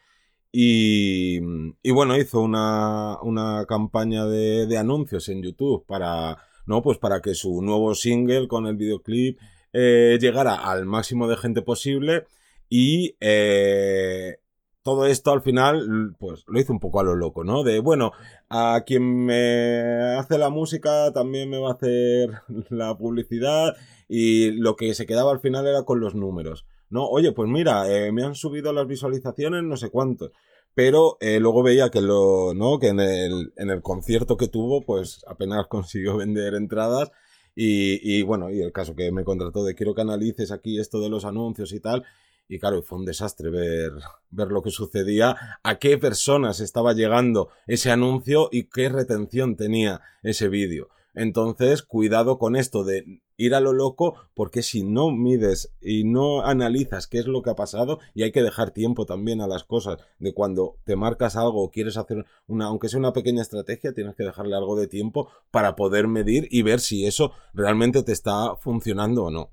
y, 0.52 1.40
y 1.82 1.92
bueno, 1.92 2.18
hizo 2.18 2.42
una, 2.42 3.18
una 3.22 3.66
campaña 3.66 4.26
de, 4.26 4.78
anuncios 4.78 5.30
en 5.30 5.42
YouTube 5.42 5.86
para, 5.86 6.38
no, 6.66 6.82
pues 6.82 6.98
para 6.98 7.22
que 7.22 7.34
su 7.34 7.62
nuevo 7.62 7.96
single 7.96 8.50
con 8.50 8.68
el 8.68 8.76
videoclip 8.76 9.40
eh, 9.72 10.18
llegara 10.20 10.56
al 10.56 10.86
máximo 10.86 11.30
de 11.30 11.38
gente 11.38 11.62
posible 11.62 12.26
y 12.70 13.16
eh, 13.22 14.40
todo 14.88 15.06
esto 15.06 15.34
al 15.34 15.42
final, 15.42 16.16
pues 16.18 16.46
lo 16.48 16.58
hizo 16.62 16.72
un 16.72 16.80
poco 16.80 17.02
a 17.02 17.04
lo 17.04 17.14
loco, 17.14 17.44
¿no? 17.44 17.64
De, 17.64 17.82
bueno, 17.82 18.14
a 18.48 18.84
quien 18.86 19.26
me 19.26 20.16
hace 20.18 20.38
la 20.38 20.50
música 20.50 21.12
también 21.12 21.50
me 21.50 21.58
va 21.58 21.72
a 21.72 21.74
hacer 21.74 22.30
la 22.70 22.98
publicidad 22.98 23.76
y 24.08 24.52
lo 24.52 24.78
que 24.78 24.94
se 24.94 25.06
quedaba 25.06 25.34
al 25.34 25.42
final 25.42 25.68
era 25.68 25.84
con 25.84 26.00
los 26.00 26.16
números. 26.16 26.66
No, 26.90 27.06
oye, 27.06 27.34
pues 27.34 27.50
mira, 27.50 27.92
eh, 27.92 28.14
me 28.14 28.24
han 28.24 28.34
subido 28.34 28.72
las 28.72 28.88
visualizaciones 28.88 29.62
no 29.62 29.76
sé 29.76 29.90
cuántos. 29.90 30.32
Pero 30.74 31.18
eh, 31.20 31.42
luego 31.42 31.64
veía 31.64 31.90
que 31.90 32.00
lo, 32.00 32.54
¿no? 32.54 32.80
Que 32.80 32.88
en 32.88 33.02
el, 33.02 33.52
en 33.58 33.70
el 33.70 33.82
concierto 33.82 34.38
que 34.38 34.48
tuvo, 34.48 34.86
pues 34.86 35.22
apenas 35.28 35.68
consiguió 35.70 36.16
vender 36.16 36.54
entradas. 36.54 37.12
Y, 37.56 38.00
y 38.02 38.22
bueno, 38.22 38.52
y 38.52 38.62
el 38.62 38.72
caso 38.72 38.96
que 38.96 39.12
me 39.12 39.26
contrató 39.26 39.66
de 39.66 39.76
quiero 39.76 39.94
que 39.94 40.02
analices 40.04 40.50
aquí 40.54 40.80
esto 40.80 41.02
de 41.02 41.10
los 41.10 41.26
anuncios 41.26 41.74
y 41.74 41.82
tal. 41.82 42.06
Y 42.48 42.60
claro, 42.60 42.82
fue 42.82 43.00
un 43.00 43.06
desastre 43.06 43.50
ver, 43.50 43.92
ver 44.30 44.48
lo 44.50 44.62
que 44.62 44.72
sucedía, 44.72 45.60
a 45.64 45.80
qué 45.80 45.98
personas 45.98 46.60
estaba 46.60 46.94
llegando 46.94 47.50
ese 47.66 47.92
anuncio 47.92 48.50
y 48.52 48.70
qué 48.70 48.90
retención 48.90 49.56
tenía 49.56 50.02
ese 50.24 50.48
vídeo. 50.48 50.90
Entonces, 51.14 51.82
cuidado 51.82 52.38
con 52.38 52.56
esto 52.56 52.84
de 52.84 53.22
ir 53.38 53.56
a 53.56 53.60
lo 53.60 53.74
loco, 53.74 54.16
porque 54.36 54.62
si 54.62 54.84
no 54.84 55.10
mides 55.10 55.74
y 55.82 56.04
no 56.04 56.42
analizas 56.42 57.08
qué 57.08 57.18
es 57.18 57.26
lo 57.26 57.42
que 57.42 57.50
ha 57.50 57.56
pasado, 57.56 58.00
y 58.14 58.22
hay 58.22 58.32
que 58.32 58.44
dejar 58.44 58.70
tiempo 58.70 59.08
también 59.08 59.42
a 59.42 59.48
las 59.48 59.64
cosas, 59.64 59.98
de 60.20 60.34
cuando 60.36 60.78
te 60.84 60.96
marcas 60.96 61.36
algo 61.36 61.64
o 61.64 61.72
quieres 61.72 61.98
hacer 61.98 62.26
una, 62.46 62.66
aunque 62.66 62.88
sea 62.88 63.00
una 63.00 63.14
pequeña 63.14 63.42
estrategia, 63.42 63.94
tienes 63.94 64.16
que 64.16 64.26
dejarle 64.26 64.56
algo 64.56 64.76
de 64.76 64.88
tiempo 64.88 65.30
para 65.50 65.76
poder 65.76 66.08
medir 66.08 66.48
y 66.52 66.62
ver 66.62 66.80
si 66.80 67.08
eso 67.08 67.32
realmente 67.52 68.04
te 68.04 68.12
está 68.12 68.56
funcionando 68.56 69.26
o 69.26 69.32
no. 69.32 69.52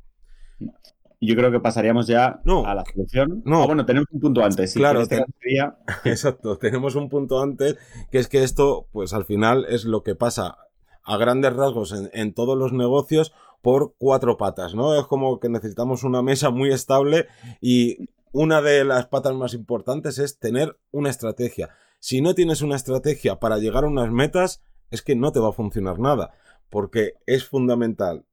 Yo 1.26 1.36
creo 1.36 1.50
que 1.50 1.60
pasaríamos 1.60 2.06
ya 2.06 2.40
a 2.44 2.74
la 2.74 2.84
solución. 2.84 3.42
No. 3.44 3.62
Ah, 3.62 3.66
bueno, 3.66 3.86
tenemos 3.86 4.08
un 4.12 4.20
punto 4.20 4.44
antes. 4.44 4.74
claro, 4.74 5.02
exacto. 6.04 6.58
Tenemos 6.58 6.94
un 6.94 7.08
punto 7.08 7.40
antes, 7.40 7.76
que 8.10 8.18
es 8.18 8.28
que 8.28 8.42
esto, 8.42 8.88
pues 8.92 9.12
al 9.12 9.24
final 9.24 9.66
es 9.68 9.84
lo 9.84 10.02
que 10.02 10.14
pasa 10.14 10.58
a 11.04 11.16
grandes 11.16 11.54
rasgos 11.54 11.94
en, 12.12 12.34
todos 12.34 12.56
los 12.56 12.72
negocios 12.72 13.32
por 13.62 13.94
cuatro 13.98 14.36
patas, 14.36 14.74
¿no? 14.74 14.98
Es 14.98 15.06
como 15.06 15.38
que 15.38 15.48
necesitamos 15.48 16.02
una 16.02 16.22
mesa 16.22 16.50
muy 16.50 16.72
estable 16.72 17.26
y 17.60 18.08
una 18.32 18.60
de 18.60 18.84
las 18.84 19.06
patas 19.06 19.34
más 19.34 19.54
importantes 19.54 20.18
es 20.18 20.38
tener 20.38 20.78
una 20.90 21.10
estrategia. 21.10 21.70
Si 22.00 22.20
no 22.20 22.34
tienes 22.34 22.62
una 22.62 22.76
estrategia 22.76 23.38
para 23.38 23.58
llegar 23.58 23.84
a 23.84 23.88
unas 23.88 24.10
metas, 24.10 24.62
es 24.90 25.02
que 25.02 25.14
no 25.14 25.32
te 25.32 25.40
va 25.40 25.50
a 25.50 25.52
funcionar 25.52 25.98
nada, 25.98 26.32
porque 26.70 27.14
es 27.26 27.44
fundamental 27.44 28.24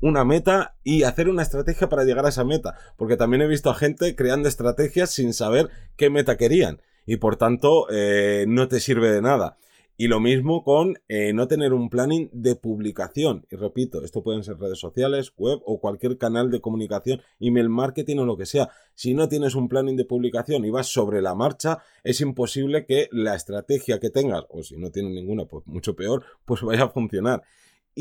una 0.00 0.24
meta 0.24 0.76
y 0.82 1.02
hacer 1.02 1.28
una 1.28 1.42
estrategia 1.42 1.88
para 1.88 2.04
llegar 2.04 2.26
a 2.26 2.30
esa 2.30 2.44
meta, 2.44 2.74
porque 2.96 3.16
también 3.16 3.42
he 3.42 3.46
visto 3.46 3.70
a 3.70 3.74
gente 3.74 4.14
creando 4.16 4.48
estrategias 4.48 5.10
sin 5.10 5.34
saber 5.34 5.68
qué 5.96 6.10
meta 6.10 6.36
querían 6.36 6.80
y 7.06 7.16
por 7.16 7.36
tanto 7.36 7.86
eh, 7.90 8.44
no 8.48 8.68
te 8.68 8.80
sirve 8.80 9.10
de 9.10 9.22
nada. 9.22 9.56
Y 9.96 10.08
lo 10.08 10.18
mismo 10.18 10.64
con 10.64 10.98
eh, 11.08 11.34
no 11.34 11.46
tener 11.46 11.74
un 11.74 11.90
planning 11.90 12.30
de 12.32 12.56
publicación. 12.56 13.46
Y 13.50 13.56
repito, 13.56 14.02
esto 14.02 14.22
pueden 14.22 14.42
ser 14.42 14.56
redes 14.56 14.78
sociales, 14.78 15.34
web 15.36 15.60
o 15.66 15.78
cualquier 15.78 16.16
canal 16.16 16.50
de 16.50 16.62
comunicación, 16.62 17.20
email 17.38 17.68
marketing 17.68 18.16
o 18.16 18.24
lo 18.24 18.38
que 18.38 18.46
sea. 18.46 18.70
Si 18.94 19.12
no 19.12 19.28
tienes 19.28 19.54
un 19.54 19.68
planning 19.68 19.98
de 19.98 20.06
publicación 20.06 20.64
y 20.64 20.70
vas 20.70 20.86
sobre 20.86 21.20
la 21.20 21.34
marcha, 21.34 21.80
es 22.02 22.22
imposible 22.22 22.86
que 22.86 23.08
la 23.12 23.34
estrategia 23.34 24.00
que 24.00 24.08
tengas, 24.08 24.44
o 24.48 24.62
si 24.62 24.78
no 24.78 24.90
tienes 24.90 25.12
ninguna, 25.12 25.44
pues 25.44 25.66
mucho 25.66 25.94
peor, 25.94 26.24
pues 26.46 26.62
vaya 26.62 26.84
a 26.84 26.88
funcionar. 26.88 27.42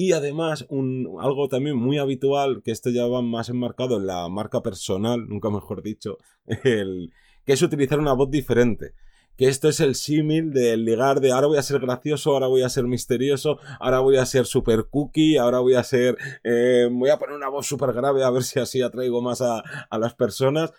Y 0.01 0.13
además, 0.13 0.65
un, 0.69 1.17
algo 1.19 1.49
también 1.49 1.75
muy 1.75 1.97
habitual, 1.97 2.61
que 2.63 2.71
esto 2.71 2.89
ya 2.89 3.05
va 3.05 3.21
más 3.21 3.49
enmarcado 3.49 3.97
en 3.97 4.07
la 4.07 4.29
marca 4.29 4.61
personal, 4.63 5.27
nunca 5.27 5.49
mejor 5.49 5.83
dicho, 5.83 6.17
el, 6.63 7.11
que 7.43 7.51
es 7.51 7.61
utilizar 7.61 7.99
una 7.99 8.13
voz 8.13 8.31
diferente. 8.31 8.93
Que 9.35 9.49
esto 9.49 9.67
es 9.67 9.81
el 9.81 9.95
símil 9.95 10.53
del 10.53 10.85
ligar 10.85 11.19
de 11.19 11.33
ahora 11.33 11.47
voy 11.47 11.57
a 11.57 11.63
ser 11.63 11.81
gracioso, 11.81 12.31
ahora 12.31 12.47
voy 12.47 12.61
a 12.61 12.69
ser 12.69 12.85
misterioso, 12.85 13.59
ahora 13.77 13.99
voy 13.99 14.15
a 14.15 14.25
ser 14.25 14.45
super 14.45 14.85
cookie, 14.89 15.35
ahora 15.35 15.59
voy 15.59 15.73
a 15.73 15.83
ser, 15.83 16.17
eh, 16.45 16.87
voy 16.89 17.09
a 17.09 17.17
poner 17.17 17.35
una 17.35 17.49
voz 17.49 17.67
súper 17.67 17.91
grave 17.91 18.23
a 18.23 18.29
ver 18.29 18.43
si 18.43 18.57
así 18.57 18.81
atraigo 18.81 19.21
más 19.21 19.41
a, 19.41 19.59
a 19.89 19.97
las 19.97 20.15
personas 20.15 20.71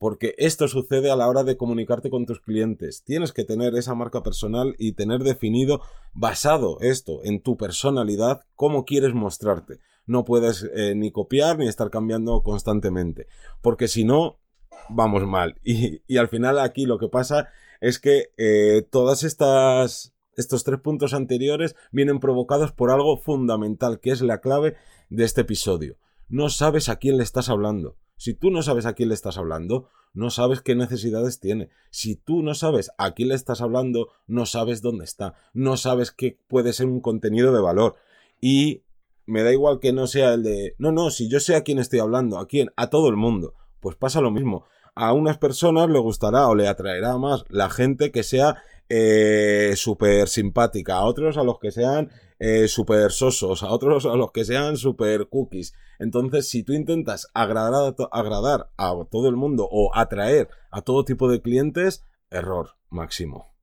porque 0.00 0.34
esto 0.38 0.66
sucede 0.66 1.10
a 1.10 1.16
la 1.16 1.28
hora 1.28 1.44
de 1.44 1.58
comunicarte 1.58 2.08
con 2.08 2.24
tus 2.24 2.40
clientes. 2.40 3.04
Tienes 3.04 3.34
que 3.34 3.44
tener 3.44 3.74
esa 3.74 3.94
marca 3.94 4.22
personal 4.22 4.74
y 4.78 4.92
tener 4.92 5.20
definido, 5.20 5.82
basado 6.14 6.78
esto 6.80 7.20
en 7.22 7.42
tu 7.42 7.58
personalidad, 7.58 8.40
cómo 8.56 8.86
quieres 8.86 9.12
mostrarte. 9.12 9.78
No 10.06 10.24
puedes 10.24 10.66
eh, 10.74 10.94
ni 10.96 11.12
copiar 11.12 11.58
ni 11.58 11.68
estar 11.68 11.90
cambiando 11.90 12.42
constantemente, 12.42 13.26
porque 13.60 13.88
si 13.88 14.04
no, 14.04 14.40
vamos 14.88 15.26
mal. 15.26 15.60
Y, 15.64 16.16
al 16.16 16.28
final 16.28 16.58
aquí 16.60 16.86
lo 16.86 16.98
que 16.98 17.08
pasa 17.08 17.50
es 17.82 17.98
que 17.98 18.30
eh, 18.38 18.82
todas 18.90 19.22
estas 19.22 20.14
estos 20.34 20.64
tres 20.64 20.80
puntos 20.80 21.12
anteriores 21.12 21.76
vienen 21.92 22.20
provocados 22.20 22.72
por 22.72 22.90
algo 22.90 23.18
fundamental, 23.18 24.00
que 24.00 24.12
es 24.12 24.22
la 24.22 24.40
clave 24.40 24.76
de 25.10 25.24
este 25.24 25.42
episodio. 25.42 25.98
No 26.30 26.48
sabes 26.48 26.88
a 26.88 26.96
quién 26.96 27.18
le 27.18 27.22
estás 27.22 27.50
hablando. 27.50 27.98
Si 28.20 28.34
tú 28.34 28.50
no 28.50 28.62
sabes 28.62 28.84
a 28.84 28.92
quién 28.92 29.08
le 29.08 29.14
estás 29.14 29.38
hablando, 29.38 29.88
no 30.12 30.28
sabes 30.28 30.60
qué 30.60 30.74
necesidades 30.74 31.40
tiene. 31.40 31.70
Si 31.88 32.16
tú 32.16 32.42
no 32.42 32.54
sabes 32.54 32.90
a 32.98 33.12
quién 33.12 33.30
le 33.30 33.34
estás 33.34 33.62
hablando, 33.62 34.08
no 34.26 34.44
sabes 34.44 34.82
dónde 34.82 35.06
está. 35.06 35.32
No 35.54 35.78
sabes 35.78 36.10
qué 36.10 36.38
puede 36.46 36.74
ser 36.74 36.84
un 36.84 37.00
contenido 37.00 37.50
de 37.50 37.62
valor. 37.62 37.96
Y 38.38 38.82
me 39.24 39.42
da 39.42 39.52
igual 39.52 39.80
que 39.80 39.94
no 39.94 40.06
sea 40.06 40.34
el 40.34 40.42
de, 40.42 40.74
no, 40.76 40.92
no, 40.92 41.08
si 41.08 41.30
yo 41.30 41.40
sé 41.40 41.56
a 41.56 41.62
quién 41.62 41.78
estoy 41.78 42.00
hablando, 42.00 42.36
a 42.38 42.46
quién, 42.46 42.70
a 42.76 42.90
todo 42.90 43.08
el 43.08 43.16
mundo. 43.16 43.54
Pues 43.80 43.96
pasa 43.96 44.20
lo 44.20 44.30
mismo 44.30 44.66
a 44.94 45.14
unas 45.14 45.38
personas 45.38 45.88
le 45.88 45.98
gustará 45.98 46.48
o 46.48 46.54
le 46.54 46.68
atraerá 46.68 47.16
más 47.16 47.44
la 47.48 47.70
gente 47.70 48.10
que 48.10 48.22
sea 48.22 48.62
eh, 48.90 49.72
súper 49.76 50.28
simpática, 50.28 50.96
a 50.96 51.04
otros 51.04 51.38
a 51.38 51.44
los 51.44 51.58
que 51.60 51.70
sean 51.70 52.10
eh, 52.40 52.66
súper 52.66 53.12
sosos, 53.12 53.62
a 53.62 53.70
otros 53.70 54.04
a 54.04 54.16
los 54.16 54.32
que 54.32 54.44
sean 54.44 54.76
súper 54.76 55.28
cookies. 55.28 55.72
Entonces, 55.98 56.48
si 56.48 56.64
tú 56.64 56.72
intentas 56.72 57.28
agradar 57.32 57.94
a, 57.98 58.18
agradar 58.18 58.70
a 58.76 58.92
todo 59.10 59.28
el 59.28 59.36
mundo 59.36 59.68
o 59.70 59.94
atraer 59.94 60.48
a 60.72 60.82
todo 60.82 61.04
tipo 61.04 61.30
de 61.30 61.40
clientes, 61.40 62.04
error 62.30 62.70
máximo. 62.90 63.54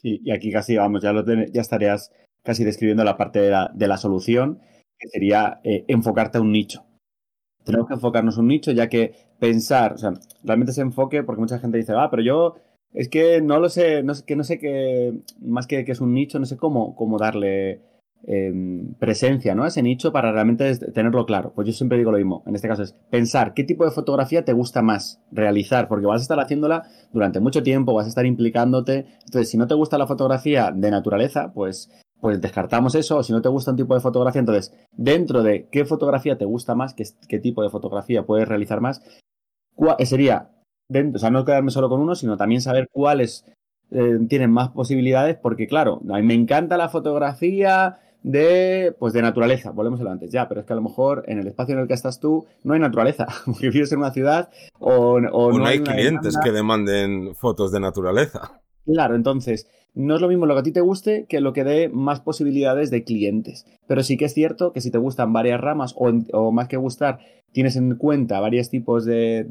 Y 0.00 0.30
aquí 0.30 0.52
casi 0.52 0.76
vamos, 0.76 1.02
ya, 1.02 1.12
lo 1.12 1.24
ya 1.26 1.60
estarías 1.60 2.12
casi 2.44 2.62
describiendo 2.62 3.02
la 3.02 3.16
parte 3.16 3.40
de 3.40 3.50
la, 3.50 3.72
de 3.74 3.88
la 3.88 3.98
solución, 3.98 4.60
que 4.96 5.08
sería 5.08 5.60
eh, 5.64 5.84
enfocarte 5.88 6.38
a 6.38 6.40
un 6.40 6.52
nicho 6.52 6.88
tenemos 7.68 7.86
que 7.86 7.94
enfocarnos 7.94 8.36
en 8.36 8.40
un 8.40 8.48
nicho, 8.48 8.72
ya 8.72 8.88
que 8.88 9.12
pensar, 9.38 9.92
o 9.92 9.98
sea, 9.98 10.14
realmente 10.42 10.72
ese 10.72 10.80
enfoque, 10.80 11.22
porque 11.22 11.40
mucha 11.40 11.58
gente 11.58 11.76
dice, 11.76 11.92
ah, 11.94 12.08
pero 12.10 12.22
yo 12.22 12.54
es 12.94 13.08
que 13.08 13.40
no 13.40 13.60
lo 13.60 13.68
sé, 13.68 14.02
no 14.02 14.14
sé 14.14 14.24
que 14.24 14.36
no 14.36 14.44
sé 14.44 14.58
qué, 14.58 15.14
más 15.40 15.66
que 15.66 15.84
que 15.84 15.92
es 15.92 16.00
un 16.00 16.14
nicho, 16.14 16.38
no 16.38 16.46
sé 16.46 16.56
cómo, 16.56 16.96
cómo 16.96 17.18
darle 17.18 17.82
em, 18.26 18.94
presencia, 18.94 19.54
¿no? 19.54 19.66
Ese 19.66 19.82
nicho 19.82 20.12
para 20.12 20.32
realmente 20.32 20.74
tenerlo 20.76 21.26
claro. 21.26 21.52
Pues 21.54 21.66
yo 21.66 21.72
siempre 21.72 21.98
digo 21.98 22.10
lo 22.10 22.18
mismo. 22.18 22.42
En 22.46 22.54
este 22.54 22.68
caso 22.68 22.82
es 22.82 22.94
pensar 23.10 23.54
qué 23.54 23.64
tipo 23.64 23.84
de 23.84 23.90
fotografía 23.90 24.44
te 24.44 24.52
gusta 24.52 24.82
más 24.82 25.20
realizar, 25.30 25.88
porque 25.88 26.06
vas 26.06 26.20
a 26.20 26.22
estar 26.22 26.40
haciéndola 26.40 26.84
durante 27.12 27.40
mucho 27.40 27.62
tiempo, 27.62 27.94
vas 27.94 28.06
a 28.06 28.10
estar 28.10 28.26
implicándote. 28.26 29.06
Entonces, 29.26 29.50
si 29.50 29.58
no 29.58 29.66
te 29.66 29.74
gusta 29.74 29.98
la 29.98 30.06
fotografía 30.06 30.72
de 30.74 30.90
naturaleza, 30.90 31.52
pues 31.52 31.90
pues 32.20 32.40
descartamos 32.40 32.96
eso, 32.96 33.18
o 33.18 33.22
si 33.22 33.32
no 33.32 33.42
te 33.42 33.48
gusta 33.48 33.70
un 33.70 33.76
tipo 33.76 33.94
de 33.94 34.00
fotografía, 34.00 34.40
entonces, 34.40 34.74
dentro 34.96 35.44
de 35.44 35.68
qué 35.70 35.84
fotografía 35.84 36.36
te 36.36 36.44
gusta 36.44 36.74
más, 36.74 36.92
qué, 36.92 37.04
qué 37.28 37.38
tipo 37.38 37.62
de 37.62 37.70
fotografía 37.70 38.26
puedes 38.26 38.48
realizar 38.48 38.80
más, 38.80 39.02
sería, 40.04 40.50
dentro, 40.88 41.16
o 41.16 41.20
sea, 41.20 41.30
no 41.30 41.44
quedarme 41.44 41.70
solo 41.70 41.88
con 41.88 42.00
uno, 42.00 42.14
sino 42.14 42.36
también 42.36 42.60
saber 42.60 42.88
cuáles 42.90 43.44
eh, 43.90 44.18
tienen 44.28 44.50
más 44.50 44.70
posibilidades, 44.70 45.36
porque 45.36 45.66
claro, 45.66 46.00
a 46.10 46.16
mí 46.16 46.22
me 46.22 46.34
encanta 46.34 46.76
la 46.76 46.88
fotografía 46.88 47.98
de, 48.22 48.94
pues 48.98 49.12
de 49.12 49.22
naturaleza, 49.22 49.70
volvemos 49.70 50.00
a 50.00 50.04
lo 50.04 50.10
antes, 50.10 50.30
ya, 50.30 50.48
pero 50.48 50.60
es 50.60 50.66
que 50.66 50.72
a 50.72 50.76
lo 50.76 50.82
mejor 50.82 51.24
en 51.26 51.38
el 51.38 51.46
espacio 51.46 51.74
en 51.74 51.80
el 51.80 51.88
que 51.88 51.94
estás 51.94 52.20
tú 52.20 52.46
no 52.64 52.74
hay 52.74 52.80
naturaleza, 52.80 53.26
porque 53.46 53.70
vives 53.70 53.92
en 53.92 53.98
una 53.98 54.10
ciudad 54.10 54.50
o, 54.78 55.20
no, 55.20 55.64
hay, 55.64 55.80
clientes 55.80 56.36
que 56.42 56.52
demanden 56.52 57.34
fotos 57.34 57.72
de 57.72 57.80
naturaleza. 57.80 58.60
Claro, 58.92 59.14
entonces, 59.14 59.68
no 59.94 60.14
es 60.14 60.20
lo 60.22 60.28
mismo 60.28 60.46
lo 60.46 60.54
que 60.54 60.60
a 60.60 60.62
ti 60.62 60.72
te 60.72 60.80
guste 60.80 61.26
que 61.28 61.40
lo 61.40 61.52
que 61.52 61.62
dé 61.62 61.90
más 61.90 62.20
posibilidades 62.20 62.90
de 62.90 63.04
clientes. 63.04 63.66
Pero 63.86 64.02
sí 64.02 64.16
que 64.16 64.24
es 64.24 64.34
cierto 64.34 64.72
que 64.72 64.80
si 64.80 64.90
te 64.90 64.98
gustan 64.98 65.32
varias 65.32 65.60
ramas 65.60 65.94
o, 65.96 66.52
más 66.52 66.68
que 66.68 66.78
gustar, 66.78 67.18
tienes 67.52 67.76
en 67.76 67.96
cuenta 67.96 68.40
varios 68.40 68.70
tipos 68.70 69.04
de, 69.04 69.44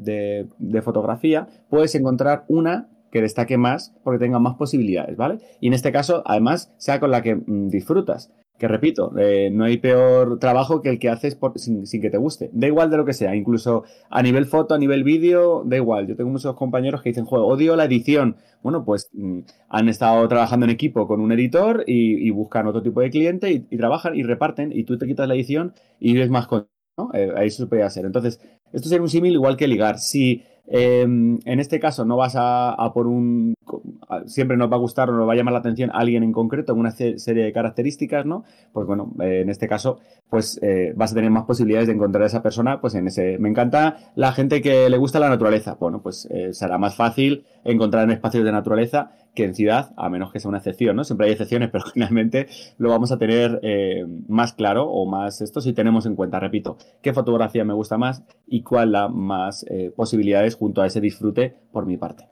de 0.58 0.82
fotografía, 0.82 1.46
puedes 1.70 1.94
encontrar 1.94 2.44
una 2.48 2.88
que 3.10 3.22
destaque 3.22 3.56
más 3.56 3.94
porque 4.02 4.18
tenga 4.18 4.38
más 4.38 4.56
posibilidades, 4.56 5.16
¿vale? 5.16 5.38
Y 5.60 5.68
en 5.68 5.74
este 5.74 5.92
caso, 5.92 6.22
además, 6.26 6.72
sea 6.76 7.00
con 7.00 7.10
la 7.10 7.22
que 7.22 7.36
mm, 7.36 7.68
disfrutas 7.68 8.32
que 8.58 8.66
repito, 8.66 9.12
eh, 9.16 9.50
no 9.52 9.64
hay 9.64 9.78
peor 9.78 10.38
trabajo 10.40 10.82
que 10.82 10.90
el 10.90 10.98
que 10.98 11.08
haces 11.08 11.38
sin, 11.56 12.02
que 12.02 12.10
te 12.10 12.18
guste. 12.18 12.50
Da 12.52 12.66
igual 12.66 12.90
de 12.90 12.96
lo 12.96 13.04
que 13.04 13.12
sea, 13.12 13.36
incluso 13.36 13.84
a 14.10 14.20
nivel 14.20 14.46
foto, 14.46 14.74
a 14.74 14.78
nivel 14.78 15.04
vídeo, 15.04 15.62
da 15.64 15.76
igual. 15.76 16.08
Yo 16.08 16.16
tengo 16.16 16.30
muchos 16.30 16.54
compañeros 16.56 17.00
que 17.00 17.10
dicen, 17.10 17.24
juego, 17.24 17.46
odio 17.46 17.76
la 17.76 17.84
edición. 17.84 18.36
Bueno, 18.62 18.84
pues 18.84 19.10
mm, 19.12 19.40
han 19.68 19.88
estado 19.88 20.26
trabajando 20.28 20.64
en 20.66 20.70
equipo 20.70 21.06
con 21.06 21.20
un 21.20 21.30
editor 21.30 21.84
y, 21.86 22.28
buscan 22.30 22.66
otro 22.66 22.82
tipo 22.82 23.00
de 23.00 23.10
cliente 23.10 23.50
y, 23.52 23.76
trabajan 23.76 24.16
y 24.16 24.22
reparten 24.24 24.72
y 24.72 24.84
tú 24.84 24.98
te 24.98 25.06
quitas 25.06 25.28
la 25.28 25.34
edición 25.34 25.72
y 26.00 26.14
vives 26.14 26.30
más 26.30 26.48
con... 26.48 26.68
¿no? 26.96 27.10
Eh, 27.14 27.32
ahí 27.36 27.50
se 27.50 27.66
puede 27.66 27.84
hacer. 27.84 28.04
Entonces, 28.06 28.40
esto 28.72 28.88
sería 28.88 29.02
un 29.02 29.08
símil 29.08 29.34
igual 29.34 29.56
que 29.56 29.68
ligar. 29.68 30.00
Si 30.00 30.42
Em, 30.70 31.38
en 31.46 31.60
este 31.60 31.80
caso 31.80 32.04
no 32.04 32.16
vas 32.16 32.34
a, 32.36 32.76
por 32.92 33.06
un... 33.06 33.54
Siempre 34.26 34.56
nos 34.56 34.70
va 34.70 34.76
a 34.76 34.78
gustar 34.78 35.10
o 35.10 35.12
nos 35.12 35.28
va 35.28 35.32
a 35.32 35.36
llamar 35.36 35.52
la 35.52 35.60
atención 35.60 35.90
alguien 35.92 36.22
en 36.22 36.32
concreto, 36.32 36.72
en 36.72 36.78
una 36.78 36.90
serie 36.90 37.44
de 37.44 37.52
características, 37.52 38.26
¿no? 38.26 38.44
Pues 38.72 38.86
bueno, 38.86 39.12
eh, 39.20 39.40
en 39.42 39.50
este 39.50 39.68
caso, 39.68 39.98
pues 40.30 40.58
eh, 40.62 40.92
vas 40.96 41.12
a 41.12 41.14
tener 41.14 41.30
más 41.30 41.44
posibilidades 41.44 41.88
de 41.88 41.94
encontrar 41.94 42.22
a 42.22 42.26
esa 42.26 42.42
persona, 42.42 42.80
pues 42.80 42.94
en 42.94 43.06
ese... 43.06 43.38
Me 43.38 43.48
encanta 43.48 44.12
la 44.14 44.32
gente 44.32 44.60
que 44.62 44.88
le 44.88 44.96
gusta 44.96 45.20
la 45.20 45.28
naturaleza. 45.28 45.76
Bueno, 45.78 46.02
pues 46.02 46.26
eh, 46.30 46.52
será 46.52 46.78
más 46.78 46.96
fácil 46.96 47.44
encontrar 47.64 48.04
en 48.04 48.10
espacios 48.10 48.44
de 48.44 48.52
naturaleza 48.52 49.10
que 49.34 49.44
en 49.44 49.54
ciudad, 49.54 49.92
a 49.96 50.08
menos 50.08 50.32
que 50.32 50.40
sea 50.40 50.48
una 50.48 50.58
excepción, 50.58 50.96
¿no? 50.96 51.04
Siempre 51.04 51.26
hay 51.26 51.32
excepciones, 51.32 51.70
pero 51.72 51.84
finalmente 51.92 52.48
lo 52.78 52.90
vamos 52.90 53.12
a 53.12 53.18
tener 53.18 53.60
más 54.26 54.52
claro 54.52 54.88
o 54.90 55.06
más 55.06 55.40
esto 55.40 55.60
si 55.60 55.72
tenemos 55.72 56.06
en 56.06 56.16
cuenta, 56.16 56.40
repito, 56.40 56.76
qué 57.02 57.12
fotografía 57.12 57.64
me 57.64 57.74
gusta 57.74 57.98
más 57.98 58.24
y 58.46 58.62
cuál 58.62 58.92
la 58.92 59.08
más 59.08 59.64
posibilidades 59.94 60.56
junto 60.58 60.82
a 60.82 60.86
ese 60.86 61.00
disfrute 61.00 61.56
por 61.72 61.86
mi 61.86 61.96
parte. 61.96 62.28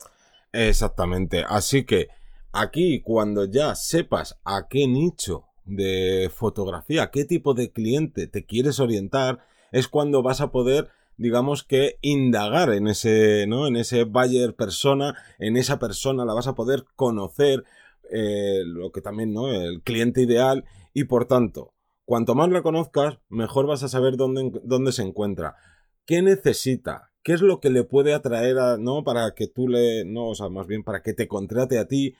Exactamente. 0.53 1.45
Así 1.47 1.85
que 1.85 2.09
aquí 2.53 3.01
cuando 3.01 3.45
ya 3.45 3.75
sepas 3.75 4.39
a 4.45 4.69
qué 4.69 4.87
nicho 4.87 5.45
de 5.65 6.31
fotografía, 6.35 7.11
qué 7.11 7.25
tipo 7.25 7.55
de 7.55 7.73
cliente 7.73 8.27
te 8.27 8.45
quieres 8.45 8.81
orientar, 8.81 9.41
es 9.73 9.89
cuando 9.89 10.23
vas 10.23 10.41
a 10.41 10.51
poder 10.51 10.89
digamos 11.19 11.65
que 11.65 11.99
indagar 12.03 12.71
en 12.71 12.89
ese, 12.89 13.47
¿no? 13.47 13.67
En 13.67 13.77
ese 13.77 14.05
buyer 14.05 14.55
persona, 14.55 15.17
en 15.39 15.57
esa 15.57 15.79
persona 15.79 16.25
la 16.25 16.35
vas 16.35 16.47
a 16.47 16.55
poder 16.55 16.85
conocer, 16.95 17.65
eh, 18.11 18.63
lo 18.65 18.93
que 18.93 19.01
también, 19.01 19.33
¿no? 19.33 19.49
El 19.53 19.83
cliente 19.83 20.23
ideal 20.23 20.65
y 20.93 21.05
por 21.05 21.27
tanto, 21.27 21.73
cuanto 22.05 22.35
más 22.35 22.51
la 22.51 22.63
conozcas, 22.63 23.19
mejor 23.29 23.67
vas 23.67 23.83
a 23.83 23.89
saber 23.89 24.17
dónde, 24.17 24.61
dónde 24.65 24.93
se 24.93 25.03
encuentra, 25.03 25.57
qué 26.05 26.23
necesita, 26.23 27.11
qué 27.27 27.33
es 27.33 27.41
lo 27.41 27.59
que 27.59 27.71
le 27.71 27.83
puede 27.83 28.15
atraer 28.15 28.57
a, 28.57 28.77
¿no? 28.77 29.03
Para 29.03 29.35
que 29.35 29.49
tú 29.49 29.67
le, 29.67 30.05
no, 30.05 30.29
o 30.29 30.35
sea, 30.37 30.49
más 30.49 30.69
bien 30.69 30.85
para 30.85 31.03
que 31.03 31.13
te 31.13 31.27
contrate 31.27 31.77
a 31.77 31.89
ti. 31.89 32.15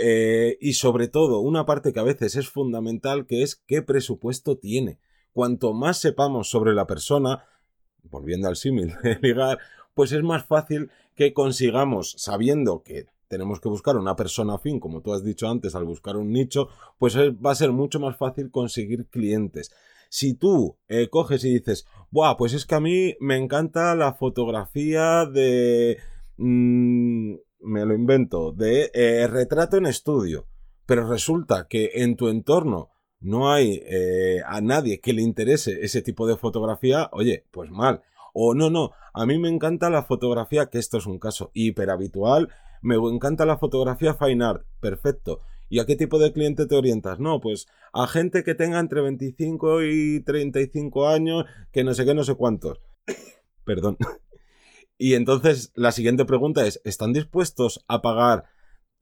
Eh, 0.00 0.56
y 0.60 0.74
sobre 0.74 1.08
todo, 1.08 1.40
una 1.40 1.66
parte 1.66 1.92
que 1.92 1.98
a 1.98 2.04
veces 2.04 2.36
es 2.36 2.48
fundamental, 2.48 3.26
que 3.26 3.42
es 3.42 3.56
qué 3.56 3.82
presupuesto 3.82 4.56
tiene. 4.56 5.00
Cuanto 5.32 5.72
más 5.72 5.98
sepamos 5.98 6.48
sobre 6.48 6.74
la 6.74 6.86
persona, 6.86 7.42
volviendo 8.04 8.46
al 8.46 8.54
símil 8.54 8.94
de 9.02 9.18
ligar, 9.20 9.58
pues 9.94 10.12
es 10.12 10.22
más 10.22 10.46
fácil 10.46 10.92
que 11.16 11.32
consigamos, 11.32 12.14
sabiendo 12.16 12.84
que 12.84 13.06
tenemos 13.26 13.58
que 13.58 13.68
buscar 13.68 13.96
una 13.96 14.14
persona 14.14 14.54
afín, 14.54 14.78
como 14.78 15.00
tú 15.00 15.12
has 15.12 15.24
dicho 15.24 15.48
antes, 15.48 15.74
al 15.74 15.86
buscar 15.86 16.16
un 16.16 16.30
nicho, 16.30 16.68
pues 16.98 17.16
va 17.16 17.50
a 17.50 17.56
ser 17.56 17.72
mucho 17.72 17.98
más 17.98 18.16
fácil 18.16 18.52
conseguir 18.52 19.06
clientes. 19.06 19.72
Si 20.16 20.32
tú 20.32 20.78
eh, 20.88 21.10
coges 21.10 21.44
y 21.44 21.52
dices, 21.52 21.86
Buah, 22.10 22.38
pues 22.38 22.54
es 22.54 22.64
que 22.64 22.74
a 22.74 22.80
mí 22.80 23.14
me 23.20 23.36
encanta 23.36 23.94
la 23.94 24.14
fotografía 24.14 25.26
de... 25.26 25.98
Mm, 26.38 27.34
me 27.60 27.84
lo 27.84 27.94
invento, 27.94 28.52
de 28.52 28.90
eh, 28.94 29.26
retrato 29.26 29.76
en 29.76 29.84
estudio, 29.84 30.48
pero 30.86 31.06
resulta 31.06 31.66
que 31.68 31.90
en 31.96 32.16
tu 32.16 32.28
entorno 32.28 32.88
no 33.20 33.52
hay 33.52 33.82
eh, 33.84 34.40
a 34.46 34.62
nadie 34.62 35.02
que 35.02 35.12
le 35.12 35.20
interese 35.20 35.80
ese 35.82 36.00
tipo 36.00 36.26
de 36.26 36.38
fotografía, 36.38 37.10
oye, 37.12 37.44
pues 37.50 37.70
mal. 37.70 38.00
O 38.32 38.54
no, 38.54 38.70
no, 38.70 38.92
a 39.12 39.26
mí 39.26 39.38
me 39.38 39.50
encanta 39.50 39.90
la 39.90 40.02
fotografía, 40.02 40.70
que 40.70 40.78
esto 40.78 40.96
es 40.96 41.04
un 41.04 41.18
caso 41.18 41.50
hiper 41.52 41.90
habitual, 41.90 42.48
me 42.80 42.94
encanta 42.94 43.44
la 43.44 43.58
fotografía 43.58 44.14
fine 44.14 44.42
art, 44.42 44.64
perfecto. 44.80 45.42
¿Y 45.68 45.80
a 45.80 45.86
qué 45.86 45.96
tipo 45.96 46.18
de 46.18 46.32
cliente 46.32 46.66
te 46.66 46.76
orientas? 46.76 47.18
No, 47.18 47.40
pues 47.40 47.66
a 47.92 48.06
gente 48.06 48.44
que 48.44 48.54
tenga 48.54 48.78
entre 48.78 49.00
25 49.00 49.82
y 49.82 50.20
35 50.20 51.08
años, 51.08 51.44
que 51.72 51.84
no 51.84 51.94
sé 51.94 52.04
qué, 52.04 52.14
no 52.14 52.24
sé 52.24 52.34
cuántos. 52.34 52.80
Perdón. 53.64 53.96
Y 54.98 55.12
entonces 55.12 55.72
la 55.74 55.92
siguiente 55.92 56.24
pregunta 56.24 56.66
es, 56.66 56.80
¿están 56.84 57.12
dispuestos 57.12 57.84
a 57.86 58.00
pagar 58.00 58.46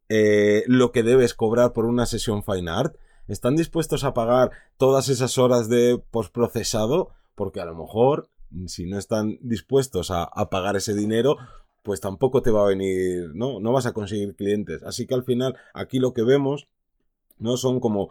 eh, 0.08 0.64
lo 0.66 0.90
que 0.90 1.04
debes 1.04 1.34
cobrar 1.34 1.72
por 1.72 1.84
una 1.84 2.04
sesión 2.04 2.42
fine 2.42 2.68
art? 2.68 2.96
¿Están 3.28 3.54
dispuestos 3.54 4.02
a 4.02 4.12
pagar 4.12 4.50
todas 4.76 5.08
esas 5.08 5.38
horas 5.38 5.68
de 5.68 6.02
postprocesado? 6.10 7.10
Porque 7.36 7.60
a 7.60 7.64
lo 7.64 7.76
mejor, 7.76 8.28
si 8.66 8.86
no 8.86 8.98
están 8.98 9.38
dispuestos 9.40 10.10
a 10.10 10.50
pagar 10.50 10.74
ese 10.74 10.94
dinero, 10.94 11.36
pues 11.84 12.00
tampoco 12.00 12.40
te 12.40 12.50
va 12.50 12.64
a 12.64 12.68
venir, 12.68 13.34
¿no? 13.34 13.60
No 13.60 13.70
vas 13.70 13.84
a 13.84 13.92
conseguir 13.92 14.34
clientes. 14.34 14.82
Así 14.82 15.06
que 15.06 15.14
al 15.14 15.22
final, 15.22 15.54
aquí 15.74 15.98
lo 15.98 16.14
que 16.14 16.22
vemos, 16.22 16.66
¿no? 17.38 17.58
Son 17.58 17.78
como 17.78 18.08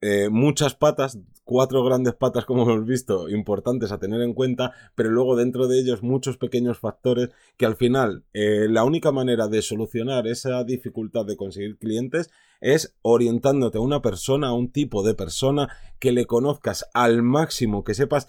eh, 0.00 0.28
muchas 0.30 0.76
patas, 0.76 1.18
cuatro 1.42 1.82
grandes 1.82 2.14
patas 2.14 2.44
como 2.44 2.62
hemos 2.70 2.86
visto, 2.86 3.28
importantes 3.28 3.90
a 3.90 3.98
tener 3.98 4.22
en 4.22 4.32
cuenta, 4.32 4.72
pero 4.94 5.10
luego 5.10 5.34
dentro 5.34 5.66
de 5.66 5.80
ellos 5.80 6.04
muchos 6.04 6.38
pequeños 6.38 6.78
factores 6.78 7.30
que 7.56 7.66
al 7.66 7.74
final 7.74 8.24
eh, 8.32 8.68
la 8.70 8.84
única 8.84 9.10
manera 9.10 9.48
de 9.48 9.60
solucionar 9.60 10.28
esa 10.28 10.62
dificultad 10.62 11.26
de 11.26 11.36
conseguir 11.36 11.78
clientes 11.78 12.30
es 12.60 12.96
orientándote 13.02 13.78
a 13.78 13.80
una 13.80 14.02
persona, 14.02 14.48
a 14.48 14.54
un 14.54 14.70
tipo 14.70 15.02
de 15.02 15.14
persona 15.14 15.68
que 15.98 16.12
le 16.12 16.26
conozcas 16.26 16.88
al 16.94 17.22
máximo, 17.22 17.82
que 17.82 17.94
sepas 17.94 18.28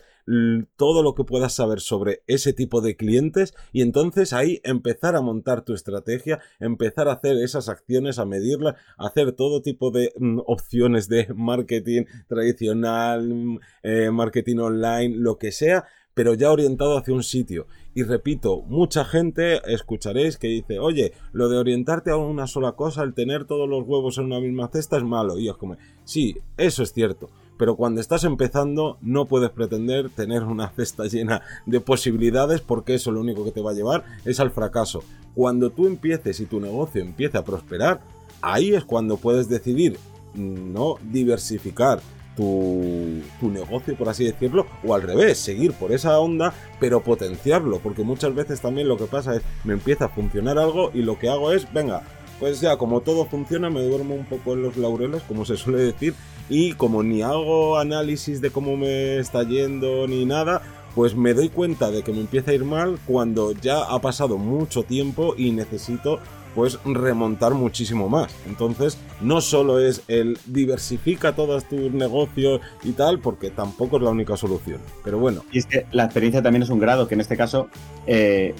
todo 0.76 1.04
lo 1.04 1.16
que 1.16 1.24
puedas 1.24 1.54
saber 1.54 1.80
sobre 1.80 2.22
ese 2.28 2.52
tipo 2.52 2.82
de 2.82 2.98
clientes 2.98 3.54
y 3.72 3.82
entonces 3.82 4.34
ahí 4.34 4.60
empezar 4.63 5.16
a 5.16 5.22
montar 5.22 5.63
tu 5.63 5.74
estrategia, 5.74 6.40
empezar 6.60 7.08
a 7.08 7.13
hacer 7.13 7.38
esas 7.38 7.70
acciones, 7.70 8.20
a 8.20 8.26
medirlas, 8.26 8.76
hacer 8.98 9.32
todo 9.32 9.62
tipo 9.62 9.90
de 9.90 10.12
mm, 10.18 10.40
opciones 10.46 11.08
de 11.08 11.28
marketing 11.34 12.04
tradicional, 12.28 13.34
mm, 13.34 13.60
eh, 13.84 14.12
marketing 14.12 14.58
online, 14.58 15.16
lo 15.16 15.38
que 15.38 15.54
sea, 15.54 15.86
pero 16.13 16.34
ya 16.34 16.52
orientado 16.52 16.98
hacia 16.98 17.13
un 17.13 17.24
sitio. 17.24 17.68
Y 17.94 18.04
repito, 18.04 18.63
mucha 18.63 19.06
gente 19.06 19.62
escucharéis 19.72 20.38
que 20.38 20.48
dice, 20.48 20.80
oye, 20.80 21.13
lo 21.32 21.48
de 21.48 21.58
orientarte 21.58 22.10
a 22.10 22.18
una 22.18 22.48
sola 22.48 22.72
cosa, 22.72 23.04
el 23.04 23.13
tener 23.13 23.46
todos 23.46 23.70
los 23.70 23.84
huevos 23.88 24.18
en 24.18 24.26
una 24.26 24.40
misma 24.40 24.68
cesta 24.68 24.98
es 24.98 25.04
malo. 25.04 25.38
Y 25.38 25.48
os 25.48 25.58
como, 25.58 25.78
sí, 26.06 26.36
eso 26.58 26.82
es 26.82 26.92
cierto. 26.92 27.30
Pero 27.58 27.76
cuando 27.76 28.02
estás 28.02 28.24
empezando 28.24 28.98
no 29.02 29.26
puedes 29.26 29.50
pretender 29.50 30.10
tener 30.10 30.43
una 30.43 30.70
cesta 30.70 31.06
llena 31.06 31.41
de 31.65 31.80
posibilidades 31.80 32.62
porque 32.62 32.96
eso 32.96 33.12
lo 33.12 33.22
único 33.22 33.43
que 33.43 33.52
te 33.52 33.62
va 33.62 33.72
a 33.72 33.76
llevar 33.76 34.04
es 34.26 34.39
al 34.39 34.52
fracaso. 34.52 35.04
Cuando 35.34 35.70
tú 35.70 35.88
empieces 35.88 36.39
y 36.39 36.46
tu 36.46 36.60
negocio 36.60 37.02
empiece 37.02 37.38
a 37.38 37.43
prosperar, 37.43 38.02
ahí 38.41 38.74
es 38.74 38.86
cuando 38.86 39.17
puedes 39.17 39.50
decidir 39.50 39.98
mm, 40.34 40.74
no 40.74 40.96
diversificar 41.12 42.00
tu, 42.38 43.24
negocio, 43.41 43.96
por 43.96 44.10
así 44.10 44.24
decirlo, 44.24 44.67
o 44.86 44.93
al 44.93 45.02
revés, 45.02 45.39
seguir 45.39 45.74
por 45.74 45.91
esa 45.91 46.20
onda, 46.20 46.54
pero 46.80 47.02
potenciarlo, 47.02 47.80
porque 47.80 48.04
muchas 48.04 48.36
veces 48.36 48.62
también 48.62 48.88
lo 48.88 48.96
que 48.96 49.06
pasa 49.06 49.36
es, 49.36 49.41
me 49.63 49.74
empieza 49.74 50.06
a 50.06 50.10
funcionar 50.10 50.60
algo 50.60 50.91
y 50.93 51.02
lo 51.02 51.17
que 51.17 51.30
hago 51.30 51.52
es, 51.52 51.72
venga, 51.74 52.04
pues 52.39 52.62
ya 52.62 52.78
como 52.78 53.02
todo 53.02 53.26
funciona, 53.26 53.72
me 53.72 53.82
duermo 53.82 54.13
un 54.13 54.26
poco 54.26 54.54
en 54.54 54.62
los 54.62 54.78
laureles, 54.78 55.24
como 55.24 55.46
se 55.46 55.58
suele 55.58 55.80
decir, 55.80 56.13
y 56.49 56.73
como 56.73 57.03
ni 57.03 57.21
hago 57.21 57.77
análisis 57.77 58.41
de 58.41 58.51
cómo 58.51 58.77
me 58.77 59.17
está 59.17 59.43
yendo 59.43 60.07
ni 60.07 60.25
nada, 60.25 60.62
pues 60.95 61.15
me 61.15 61.33
doy 61.33 61.49
cuenta 61.49 61.91
de 61.91 62.03
que 62.03 62.12
me 62.12 62.21
empieza 62.21 62.51
a 62.51 62.53
ir 62.55 62.65
mal 62.65 62.97
cuando 63.05 63.51
ya 63.51 63.83
ha 63.83 63.99
pasado 64.01 64.38
mucho 64.38 64.83
tiempo 64.83 65.36
y 65.38 65.51
necesito 65.51 66.19
pues 66.55 66.79
remontar 66.86 67.53
muchísimo 67.53 68.10
más. 68.10 68.33
Entonces, 68.47 68.97
no 69.21 69.41
solo 69.41 69.79
es 69.79 70.01
el 70.07 70.39
diversifica 70.47 71.36
todos 71.36 71.65
tus 71.65 71.91
negocios 71.91 72.62
y 72.83 72.93
tal, 72.93 73.19
porque 73.19 73.51
tampoco 73.51 73.97
es 73.97 74.03
la 74.03 74.10
única 74.10 74.36
solución. 74.38 74.79
Pero 75.03 75.19
bueno. 75.19 75.43
Y 75.51 75.60
es 75.60 75.67
que 75.67 75.86
la 75.91 76.05
experiencia 76.05 76.41
también 76.41 76.63
es 76.63 76.69
un 76.69 76.79
grado, 76.79 77.07
que 77.07 77.13
en 77.13 77.21
este 77.21 77.38
caso, 77.38 77.69
eh, 78.07 78.55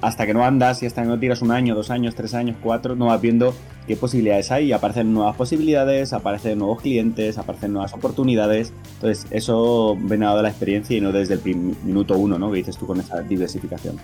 hasta 0.00 0.26
que 0.26 0.34
no 0.34 0.44
andas 0.44 0.82
y 0.82 0.86
hasta 0.86 1.02
que 1.02 1.08
no 1.08 1.18
tiras 1.18 1.42
un 1.42 1.50
año, 1.50 1.74
dos 1.74 1.90
años, 1.90 2.14
tres 2.14 2.34
años, 2.34 2.56
cuatro, 2.62 2.94
no 2.94 3.06
vas 3.06 3.20
viendo 3.20 3.54
qué 3.86 3.96
posibilidades 3.96 4.50
hay 4.50 4.66
y 4.66 4.72
aparecen 4.72 5.12
nuevas 5.12 5.36
posibilidades, 5.36 6.12
aparecen 6.12 6.58
nuevos 6.58 6.80
clientes, 6.82 7.38
aparecen 7.38 7.72
nuevas 7.72 7.92
oportunidades. 7.94 8.72
Entonces, 8.94 9.26
eso 9.30 9.96
viene 9.96 10.26
dado 10.26 10.38
de 10.38 10.42
la 10.44 10.50
experiencia 10.50 10.96
y 10.96 11.00
no 11.00 11.10
desde 11.10 11.34
el 11.34 11.42
minuto 11.84 12.16
uno, 12.16 12.38
¿no? 12.38 12.50
Que 12.50 12.58
dices 12.58 12.76
tú 12.76 12.86
con 12.86 13.00
esa 13.00 13.20
diversificación. 13.22 13.96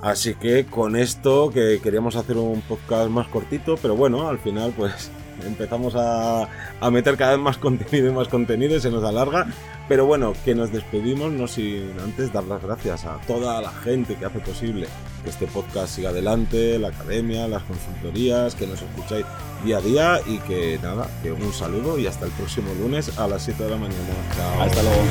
Así 0.00 0.34
que 0.34 0.66
con 0.66 0.96
esto, 0.96 1.50
que 1.50 1.80
queríamos 1.82 2.14
hacer 2.16 2.36
un 2.36 2.60
podcast 2.60 3.10
más 3.10 3.26
cortito, 3.28 3.76
pero 3.80 3.96
bueno, 3.96 4.28
al 4.28 4.38
final 4.38 4.72
pues 4.76 5.10
empezamos 5.44 5.94
a, 5.96 6.48
meter 6.90 7.16
cada 7.16 7.32
vez 7.32 7.40
más 7.40 7.58
contenido 7.58 8.08
y 8.08 8.12
más 8.12 8.28
contenido 8.28 8.76
y 8.76 8.80
se 8.80 8.90
nos 8.90 9.04
alarga. 9.04 9.46
Pero 9.88 10.06
bueno, 10.06 10.32
que 10.44 10.54
nos 10.54 10.72
despedimos, 10.72 11.30
no 11.32 11.46
sin 11.46 11.92
antes 12.02 12.32
dar 12.32 12.44
las 12.44 12.62
gracias 12.62 13.04
a 13.04 13.18
toda 13.26 13.60
la 13.60 13.70
gente 13.70 14.14
que 14.16 14.24
hace 14.24 14.38
posible 14.38 14.86
que 15.22 15.30
este 15.30 15.46
podcast 15.46 15.94
siga 15.94 16.08
adelante, 16.10 16.78
la 16.78 16.88
academia, 16.88 17.48
las 17.48 17.62
consultorías, 17.64 18.54
que 18.54 18.66
nos 18.66 18.80
escucháis 18.80 19.26
día 19.64 19.78
a 19.78 19.80
día 19.80 20.20
y 20.26 20.38
que 20.38 20.78
nada, 20.82 21.08
que 21.22 21.32
un 21.32 21.52
saludo 21.52 21.98
y 21.98 22.06
hasta 22.06 22.26
el 22.26 22.32
próximo 22.32 22.72
lunes 22.74 23.18
a 23.18 23.26
las 23.28 23.42
7 23.42 23.64
de 23.64 23.70
la 23.70 23.76
mañana. 23.76 24.14
Chao. 24.36 24.62
Hasta 24.62 24.82
luego. 24.82 25.02